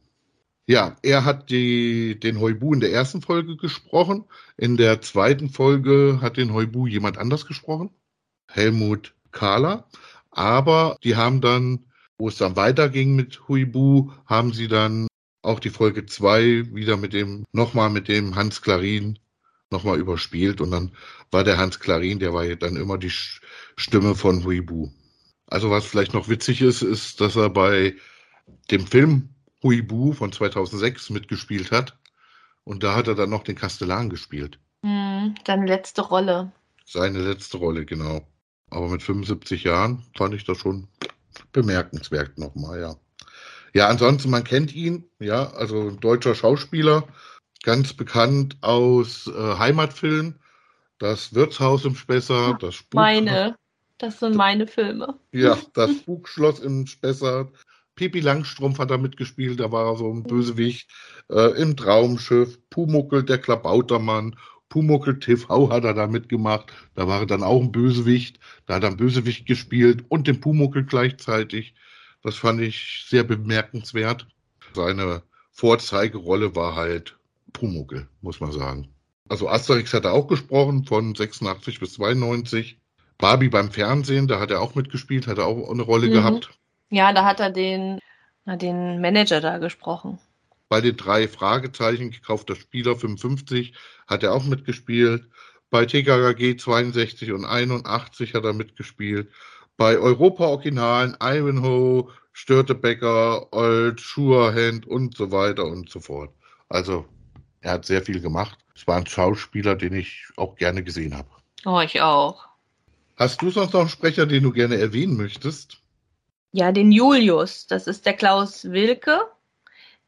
Ja, 0.67 0.97
er 1.03 1.25
hat 1.25 1.51
die, 1.51 2.19
den 2.21 2.39
Huibu 2.39 2.73
in 2.73 2.81
der 2.81 2.93
ersten 2.93 3.23
Folge 3.23 3.57
gesprochen. 3.57 4.25
In 4.57 4.77
der 4.77 5.01
zweiten 5.01 5.51
Folge 5.51 6.21
hat 6.21 6.37
den 6.37 6.55
Huibu 6.55 6.87
jemand 6.87 7.19
anders 7.19 7.47
gesprochen. 7.47 7.91
Helmut 8.47 9.15
Kahler. 9.33 9.89
Aber 10.31 10.97
die 11.03 11.17
haben 11.17 11.41
dann, 11.41 11.87
wo 12.19 12.29
es 12.29 12.37
dann 12.37 12.55
weiterging 12.55 13.17
mit 13.17 13.49
Huibu, 13.49 14.13
haben 14.27 14.53
sie 14.53 14.69
dann 14.69 15.09
auch 15.43 15.59
die 15.59 15.71
Folge 15.71 16.07
2 16.07 16.75
wieder 16.75 16.97
mit 16.97 17.15
dem, 17.15 17.47
nochmal 17.53 17.91
mit 17.91 18.09
dem 18.09 18.37
Hans 18.37 18.63
Klarin 18.63 19.19
nochmal 19.71 19.99
überspielt 19.99 20.61
und 20.61 20.71
dann 20.71 20.93
war 21.31 21.45
der 21.45 21.59
Hans 21.59 21.81
Klarin, 21.81 22.19
der 22.19 22.35
war 22.35 22.47
dann 22.57 22.77
immer 22.77 22.99
die 22.99 23.11
Stimme 23.11 24.15
von 24.15 24.45
Huibu. 24.45 24.91
Also 25.47 25.71
was 25.71 25.87
vielleicht 25.87 26.15
noch 26.15 26.29
witzig 26.29 26.63
ist, 26.63 26.83
ist, 26.83 27.21
dass 27.21 27.37
er 27.37 27.51
bei 27.51 27.95
dem 28.71 28.87
Film 28.87 29.31
Huibu 29.63 30.13
von 30.13 30.33
2006 30.33 31.11
mitgespielt 31.11 31.71
hat 31.71 31.99
und 32.65 32.83
da 32.83 32.95
hat 32.95 33.09
er 33.09 33.15
dann 33.15 33.31
noch 33.31 33.45
den 33.45 33.57
Kastellan 33.57 34.11
gespielt. 34.11 34.59
Hm, 34.85 35.35
seine 35.47 35.67
letzte 35.67 36.03
Rolle. 36.03 36.53
Seine 36.85 37.21
letzte 37.21 37.59
Rolle, 37.59 37.85
genau. 37.85 38.27
Aber 38.71 38.89
mit 38.89 39.03
75 39.03 39.65
Jahren 39.65 40.05
fand 40.17 40.35
ich 40.35 40.45
das 40.45 40.59
schon 40.59 40.89
bemerkenswert 41.53 42.39
nochmal, 42.39 42.81
ja. 42.81 42.97
Ja, 43.73 43.89
ansonsten, 43.89 44.31
man 44.31 44.43
kennt 44.43 44.75
ihn, 44.75 45.05
ja, 45.21 45.51
also 45.53 45.89
ein 45.89 46.01
deutscher 46.01 46.35
Schauspieler, 46.35 47.07
ganz 47.63 47.93
bekannt 47.93 48.57
aus 48.61 49.27
äh, 49.27 49.59
Heimatfilmen, 49.59 50.39
das 50.99 51.35
Wirtshaus 51.35 51.85
im 51.85 51.95
Spessart, 51.95 52.63
das 52.63 52.75
Spuk 52.75 52.95
Meine. 52.95 53.57
Das 53.99 54.19
sind 54.19 54.35
meine 54.35 54.67
Filme. 54.67 55.19
Ja, 55.31 55.59
das 55.75 55.91
Spukschloss 55.91 56.61
im 56.61 56.87
Spessart. 56.87 57.53
Pipi 57.97 58.21
Langstrumpf 58.21 58.79
hat 58.79 58.91
da 58.91 58.97
mitgespielt, 58.97 59.61
da 59.61 59.73
war 59.73 59.93
er 59.93 59.97
so 59.99 60.11
ein 60.11 60.23
Bösewicht. 60.23 60.89
Äh, 61.29 61.61
Im 61.61 61.77
Traumschiff, 61.77 62.59
Pumuckel, 62.71 63.23
der 63.25 63.37
Klabautermann, 63.37 64.37
Pumuckel 64.71 65.19
TV 65.19 65.71
hat 65.71 65.85
er 65.85 65.93
da 65.93 66.07
mitgemacht. 66.07 66.73
Da 66.95 67.07
war 67.09 67.21
er 67.21 67.27
dann 67.27 67.43
auch 67.43 67.61
ein 67.61 67.73
Bösewicht. 67.73 68.39
Da 68.65 68.77
hat 68.77 68.85
er 68.85 68.91
ein 68.91 68.97
Bösewicht 68.97 69.45
gespielt 69.45 70.05
und 70.09 70.27
den 70.27 70.41
Pumuckel 70.41 70.85
gleichzeitig. 70.85 71.75
Das 72.23 72.37
fand 72.37 72.63
ich 72.63 73.05
sehr 73.07 73.25
bemerkenswert. 73.25 74.27
Seine 74.75 75.23
Vorzeigerolle 75.51 76.55
war 76.57 76.77
halt 76.77 77.19
Pumuckel, 77.53 78.09
muss 78.21 78.41
man 78.41 78.53
sagen. 78.53 78.89
Also 79.29 79.49
Asterix 79.49 79.95
hat 79.95 80.05
er 80.05 80.13
auch 80.13 80.27
gesprochen 80.27 80.85
von 80.85 81.15
86 81.15 81.79
bis 81.81 81.95
92. 81.95 82.79
Barbie 83.19 83.49
beim 83.49 83.71
Fernsehen, 83.71 84.27
da 84.29 84.41
hat 84.41 84.51
er 84.51 84.61
auch 84.61 84.75
mitgespielt, 84.75 85.27
hat 85.27 85.39
er 85.39 85.47
auch 85.47 85.71
eine 85.71 85.83
Rolle 85.83 86.09
Mhm. 86.09 86.13
gehabt. 86.13 86.51
Ja, 86.91 87.13
da 87.13 87.25
hat 87.25 87.39
er 87.39 87.51
den, 87.51 88.01
den 88.47 89.01
Manager 89.01 89.41
da 89.41 89.59
gesprochen. 89.59 90.19
Bei 90.69 90.81
den 90.81 90.97
drei 90.97 91.29
Fragezeichen 91.29 92.11
gekaufter 92.11 92.57
Spieler 92.57 92.97
55 92.97 93.75
hat 94.07 94.23
er 94.23 94.33
auch 94.33 94.45
mitgespielt. 94.45 95.29
Bei 95.71 95.85
TKKG 95.85 96.57
62 96.57 97.33
und 97.33 97.45
81 97.45 98.35
hat 98.35 98.45
er 98.45 98.53
mitgespielt. 98.53 99.29
Bei 99.77 99.99
Europa 99.99 100.45
Originalen 100.47 101.17
Ivanhoe, 101.23 102.09
Störtebecker, 102.33 103.53
Old, 103.53 104.01
Schurhand 104.01 104.87
und 104.87 105.17
so 105.17 105.31
weiter 105.31 105.65
und 105.67 105.89
so 105.91 106.01
fort. 106.01 106.31
Also 106.69 107.05
er 107.61 107.73
hat 107.73 107.85
sehr 107.85 108.03
viel 108.03 108.21
gemacht. 108.21 108.59
Es 108.75 108.87
war 108.87 108.97
ein 108.97 109.07
Schauspieler, 109.07 109.77
den 109.77 109.95
ich 109.95 110.25
auch 110.37 110.57
gerne 110.57 110.83
gesehen 110.83 111.17
habe. 111.17 111.29
Oh, 111.67 111.81
ich 111.81 112.01
auch. 112.01 112.49
Hast 113.17 113.43
du 113.43 113.51
sonst 113.51 113.75
noch 113.75 113.81
einen 113.81 113.91
Sprecher, 113.91 114.27
den 114.27 114.43
du 114.43 114.53
gerne 114.53 114.77
erwähnen 114.77 115.17
möchtest? 115.17 115.83
Ja, 116.53 116.73
den 116.73 116.91
Julius, 116.91 117.67
das 117.67 117.87
ist 117.87 118.07
der 118.07 118.15
Klaus 118.15 118.71
Wilke. 118.71 119.21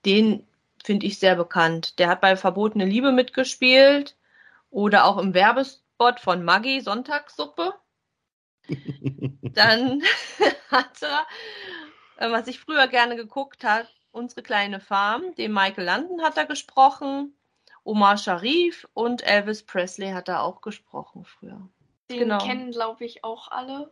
Den 0.04 0.46
finde 0.82 1.06
ich 1.06 1.18
sehr 1.18 1.36
bekannt. 1.36 1.98
Der 1.98 2.08
hat 2.08 2.20
bei 2.20 2.36
Verbotene 2.36 2.86
Liebe 2.86 3.12
mitgespielt 3.12 4.16
oder 4.70 5.04
auch 5.04 5.18
im 5.18 5.34
Werbespot 5.34 6.20
von 6.20 6.42
Maggi 6.44 6.80
Sonntagssuppe. 6.80 7.74
Dann 9.42 10.02
hat 10.70 11.02
er, 11.02 11.26
äh, 12.16 12.32
was 12.32 12.48
ich 12.48 12.58
früher 12.58 12.88
gerne 12.88 13.16
geguckt 13.16 13.62
habe, 13.62 13.86
unsere 14.10 14.42
kleine 14.42 14.80
Farm, 14.80 15.34
den 15.36 15.52
Michael 15.52 15.84
London 15.84 16.22
hat 16.22 16.36
er 16.36 16.46
gesprochen, 16.46 17.34
Omar 17.84 18.16
Sharif 18.16 18.86
und 18.94 19.22
Elvis 19.26 19.62
Presley 19.62 20.10
hat 20.12 20.28
er 20.28 20.42
auch 20.42 20.60
gesprochen 20.60 21.24
früher. 21.24 21.60
Den 22.10 22.18
Genau. 22.20 22.38
kennen, 22.38 22.70
glaube 22.70 23.04
ich, 23.04 23.24
auch 23.24 23.48
alle. 23.50 23.90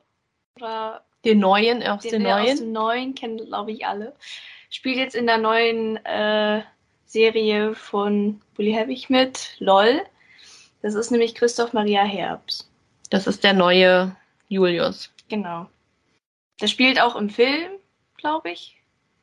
Oder 0.56 1.04
Den 1.24 1.38
neuen, 1.40 1.82
aus 1.82 2.02
den, 2.02 2.10
den 2.12 2.22
neuen. 2.22 2.52
aus 2.52 2.58
dem 2.58 2.72
neuen 2.72 3.14
kennen, 3.14 3.46
glaube 3.46 3.72
ich, 3.72 3.86
alle. 3.86 4.14
Spielt 4.68 4.96
jetzt 4.98 5.14
in 5.16 5.26
der 5.26 5.38
neuen 5.38 5.96
äh, 6.04 6.62
Serie 7.06 7.74
von 7.74 8.40
Bully 8.54 8.72
Herbig 8.72 9.10
mit, 9.10 9.56
LOL. 9.58 10.02
Das 10.82 10.94
ist 10.94 11.10
nämlich 11.10 11.34
Christoph 11.34 11.72
Maria 11.72 12.02
Herbst. 12.04 12.70
Das 13.10 13.26
ist 13.26 13.42
der 13.42 13.52
neue 13.52 14.14
Julius. 14.48 15.10
Genau. 15.28 15.66
Der 16.60 16.68
spielt 16.68 17.00
auch 17.00 17.16
im 17.16 17.28
Film, 17.30 17.72
glaube 18.16 18.50
ich. 18.52 18.76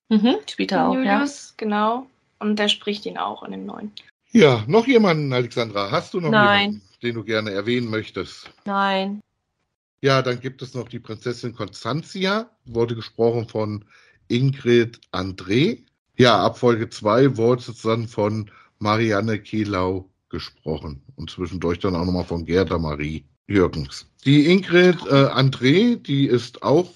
Mhm, 0.09 0.37
spielt 0.49 0.71
er 0.71 0.89
auch, 0.89 0.93
ja. 0.95 1.13
Julius, 1.15 1.53
genau. 1.57 2.07
Und 2.39 2.57
der 2.59 2.67
spricht 2.67 3.05
ihn 3.05 3.17
auch 3.17 3.43
in 3.43 3.51
dem 3.51 3.65
neuen. 3.65 3.91
Ja, 4.31 4.63
noch 4.67 4.87
jemanden, 4.87 5.31
Alexandra? 5.33 5.89
Hast 5.91 6.13
du 6.13 6.19
noch 6.19 6.31
Nein. 6.31 6.59
jemanden, 6.59 6.81
den 7.01 7.15
du 7.15 7.23
gerne 7.23 7.51
erwähnen 7.51 7.89
möchtest? 7.89 8.49
Nein. 8.65 9.21
Ja, 10.01 10.21
dann 10.21 10.39
gibt 10.39 10.61
es 10.61 10.73
noch 10.73 10.89
die 10.89 10.99
Prinzessin 10.99 11.55
Constantia, 11.55 12.49
wurde 12.65 12.95
gesprochen 12.95 13.47
von 13.47 13.85
Ingrid 14.27 14.99
André. 15.11 15.83
Ja, 16.17 16.43
ab 16.43 16.57
Folge 16.57 16.89
2 16.89 17.37
wurde 17.37 17.63
es 17.71 17.81
dann 17.81 18.07
von 18.07 18.51
Marianne 18.79 19.39
Kehlau 19.39 20.09
gesprochen 20.29 21.01
und 21.15 21.29
zwischendurch 21.29 21.79
dann 21.79 21.95
auch 21.95 22.05
nochmal 22.05 22.25
von 22.25 22.45
Gerda 22.45 22.77
Marie 22.77 23.25
Jürgens. 23.47 24.05
Die 24.25 24.51
Ingrid 24.51 24.97
äh, 25.07 25.29
André, 25.29 25.95
die 25.95 26.27
ist 26.27 26.61
auch 26.63 26.91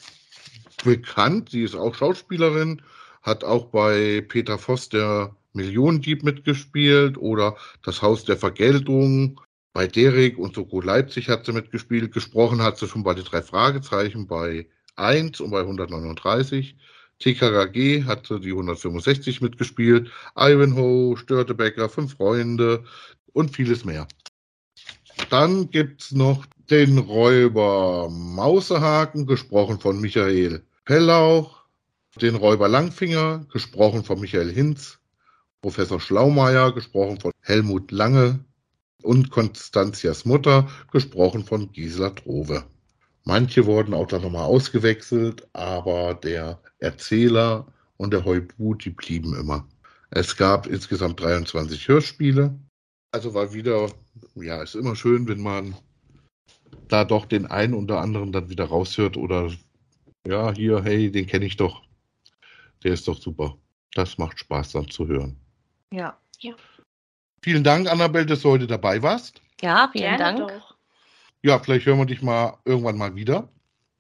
bekannt, 0.84 1.54
die 1.54 1.64
ist 1.64 1.76
auch 1.76 1.96
Schauspielerin, 1.96 2.82
hat 3.22 3.44
auch 3.44 3.68
bei 3.68 4.22
Peter 4.28 4.58
Voss 4.58 4.90
der 4.90 5.36
Millionendieb 5.54 6.24
mitgespielt 6.24 7.18
oder 7.18 7.58
das 7.84 8.02
Haus 8.02 8.26
der 8.26 8.38
Vergeltung. 8.38 9.42
Bei 9.74 9.88
Derek 9.88 10.38
und 10.38 10.56
Soko 10.56 10.82
Leipzig 10.82 11.30
hat 11.30 11.46
sie 11.46 11.54
mitgespielt. 11.54 12.12
Gesprochen 12.12 12.62
hat 12.62 12.78
sie 12.78 12.88
schon 12.88 13.04
bei 13.04 13.14
den 13.14 13.24
drei 13.24 13.42
Fragezeichen 13.42 14.28
bei 14.28 14.68
1 14.96 15.40
und 15.40 15.52
bei 15.52 15.62
139. 15.62 16.76
TKKG 17.20 18.04
hat 18.04 18.28
sie 18.28 18.40
die 18.40 18.52
165 18.52 19.42
mitgespielt. 19.42 20.12
Ivanhoe, 20.36 21.16
Störtebecker, 21.18 21.88
Fünf 21.88 22.16
Freunde 22.16 22.84
und 23.34 23.56
vieles 23.56 23.86
mehr. 23.86 24.08
Dann 25.30 25.70
gibt's 25.70 26.12
noch 26.12 26.46
den 26.70 26.98
Räuber 26.98 28.10
Mausehaken, 28.10 29.26
gesprochen 29.26 29.80
von 29.80 30.02
Michael 30.02 30.64
Pellauch. 30.86 31.62
Den 32.20 32.36
Räuber 32.36 32.68
Langfinger, 32.68 33.46
gesprochen 33.54 34.04
von 34.04 34.20
Michael 34.20 34.52
Hinz. 34.52 35.01
Professor 35.62 36.00
Schlaumeier, 36.00 36.74
gesprochen 36.74 37.20
von 37.20 37.32
Helmut 37.42 37.92
Lange. 37.92 38.44
Und 39.04 39.32
Konstantias 39.32 40.26
Mutter, 40.26 40.70
gesprochen 40.92 41.44
von 41.44 41.72
Gisela 41.72 42.12
Trove. 42.12 42.64
Manche 43.24 43.66
wurden 43.66 43.94
auch 43.94 44.08
dann 44.08 44.22
nochmal 44.22 44.46
ausgewechselt, 44.46 45.48
aber 45.54 46.14
der 46.14 46.62
Erzähler 46.80 47.66
und 47.98 48.14
der 48.14 48.26
Heubu, 48.26 48.76
die 48.76 48.92
blieben 48.92 49.36
immer. 49.36 49.68
Es 50.12 50.36
gab 50.36 50.68
insgesamt 50.68 51.20
23 51.20 51.88
Hörspiele. 51.88 52.60
Also 53.12 53.34
war 53.34 53.54
wieder, 53.54 53.92
ja, 54.36 54.62
ist 54.62 54.76
immer 54.76 54.96
schön, 54.96 55.28
wenn 55.28 55.42
man 55.42 55.76
da 56.88 57.06
doch 57.06 57.26
den 57.26 57.46
einen 57.46 57.74
oder 57.74 58.02
anderen 58.02 58.32
dann 58.32 58.50
wieder 58.50 58.66
raushört 58.66 59.18
oder 59.18 59.52
ja, 60.28 60.54
hier, 60.54 60.84
hey, 60.84 61.12
den 61.12 61.28
kenne 61.28 61.46
ich 61.46 61.58
doch. 61.58 61.82
Der 62.84 62.94
ist 62.94 63.08
doch 63.08 63.20
super. 63.20 63.58
Das 63.94 64.18
macht 64.18 64.40
Spaß 64.40 64.74
dann 64.74 64.90
zu 64.90 65.08
hören. 65.08 65.41
Ja. 65.94 66.18
Vielen 67.44 67.64
Dank, 67.64 67.90
Annabelle, 67.90 68.26
dass 68.26 68.42
du 68.42 68.50
heute 68.50 68.68
dabei 68.68 69.02
warst. 69.02 69.42
Ja, 69.62 69.90
vielen 69.92 70.18
Gerne 70.18 70.38
Dank. 70.38 70.52
doch. 70.52 70.76
Ja, 71.44 71.60
vielleicht 71.60 71.86
hören 71.86 71.98
wir 72.00 72.06
dich 72.06 72.22
mal 72.22 72.58
irgendwann 72.66 72.98
mal 72.98 73.16
wieder. 73.16 73.50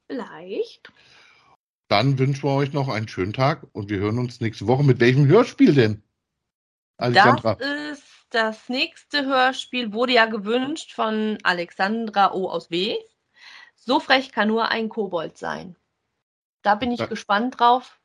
Vielleicht. 0.08 0.91
Dann 1.88 2.17
wünschen 2.17 2.43
wir 2.43 2.56
euch 2.56 2.71
noch 2.71 2.88
einen 2.88 3.08
schönen 3.08 3.34
Tag 3.34 3.67
und 3.73 3.89
wir 3.89 3.99
hören 3.99 4.19
uns 4.19 4.39
nächste 4.41 4.67
Woche. 4.67 4.84
Mit 4.84 4.99
welchem 4.99 5.27
Hörspiel 5.27 5.73
denn? 5.73 6.04
Alexandra. 6.97 7.56
Das 7.56 7.67
ist 7.99 8.04
das 8.30 8.69
nächste 8.69 9.25
Hörspiel, 9.25 9.91
wurde 9.91 10.13
ja 10.13 10.25
gewünscht 10.27 10.93
von 10.93 11.38
Alexandra 11.43 12.32
O. 12.34 12.49
aus 12.49 12.69
W. 12.71 12.95
So 13.75 13.99
frech 13.99 14.32
kann 14.32 14.47
nur 14.47 14.69
ein 14.69 14.88
Kobold 14.88 15.38
sein. 15.38 15.75
Da 16.62 16.75
bin 16.75 16.91
ich 16.91 16.99
Ja. 16.99 17.08
gespannt 17.08 17.60
drauf. 17.60 17.99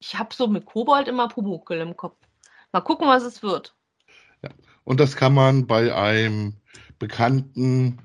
Ich 0.00 0.16
habe 0.16 0.34
so 0.34 0.48
mit 0.48 0.66
Kobold 0.66 1.08
immer 1.08 1.28
Pumuckel 1.28 1.80
im 1.80 1.96
Kopf. 1.96 2.16
Mal 2.72 2.80
gucken, 2.80 3.06
was 3.08 3.22
es 3.22 3.42
wird. 3.42 3.74
Und 4.84 5.00
das 5.00 5.16
kann 5.16 5.34
man 5.34 5.66
bei 5.66 5.92
einem 5.94 6.54
bekannten 6.98 7.98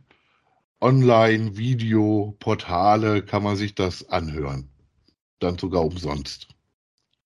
Online-Video-Portale 0.81 3.23
kann 3.23 3.41
man 3.41 3.55
sich 3.55 3.73
das 3.73 4.09
anhören. 4.09 4.69
Dann 5.39 5.57
sogar 5.57 5.85
umsonst. 5.85 6.49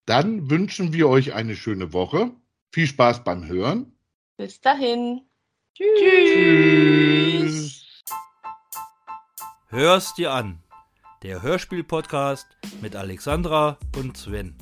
Dann 0.06 0.52
wünschen 0.52 0.94
wir 0.94 1.10
euch 1.10 1.34
eine 1.34 1.56
schöne 1.56 1.92
Woche. 1.92 2.30
Viel 2.72 2.86
Spaß 2.86 3.24
beim 3.24 3.48
Hören. 3.48 3.98
Bis 4.38 4.62
dahin. 4.62 5.22
Tschüss. 5.74 7.84
Hör's 9.70 10.14
dir 10.14 10.34
an. 10.34 10.62
Der 11.24 11.42
Hörspiel-Podcast 11.42 12.46
mit 12.82 12.96
Alexandra 12.96 13.80
und 13.96 14.18
Sven. 14.18 14.56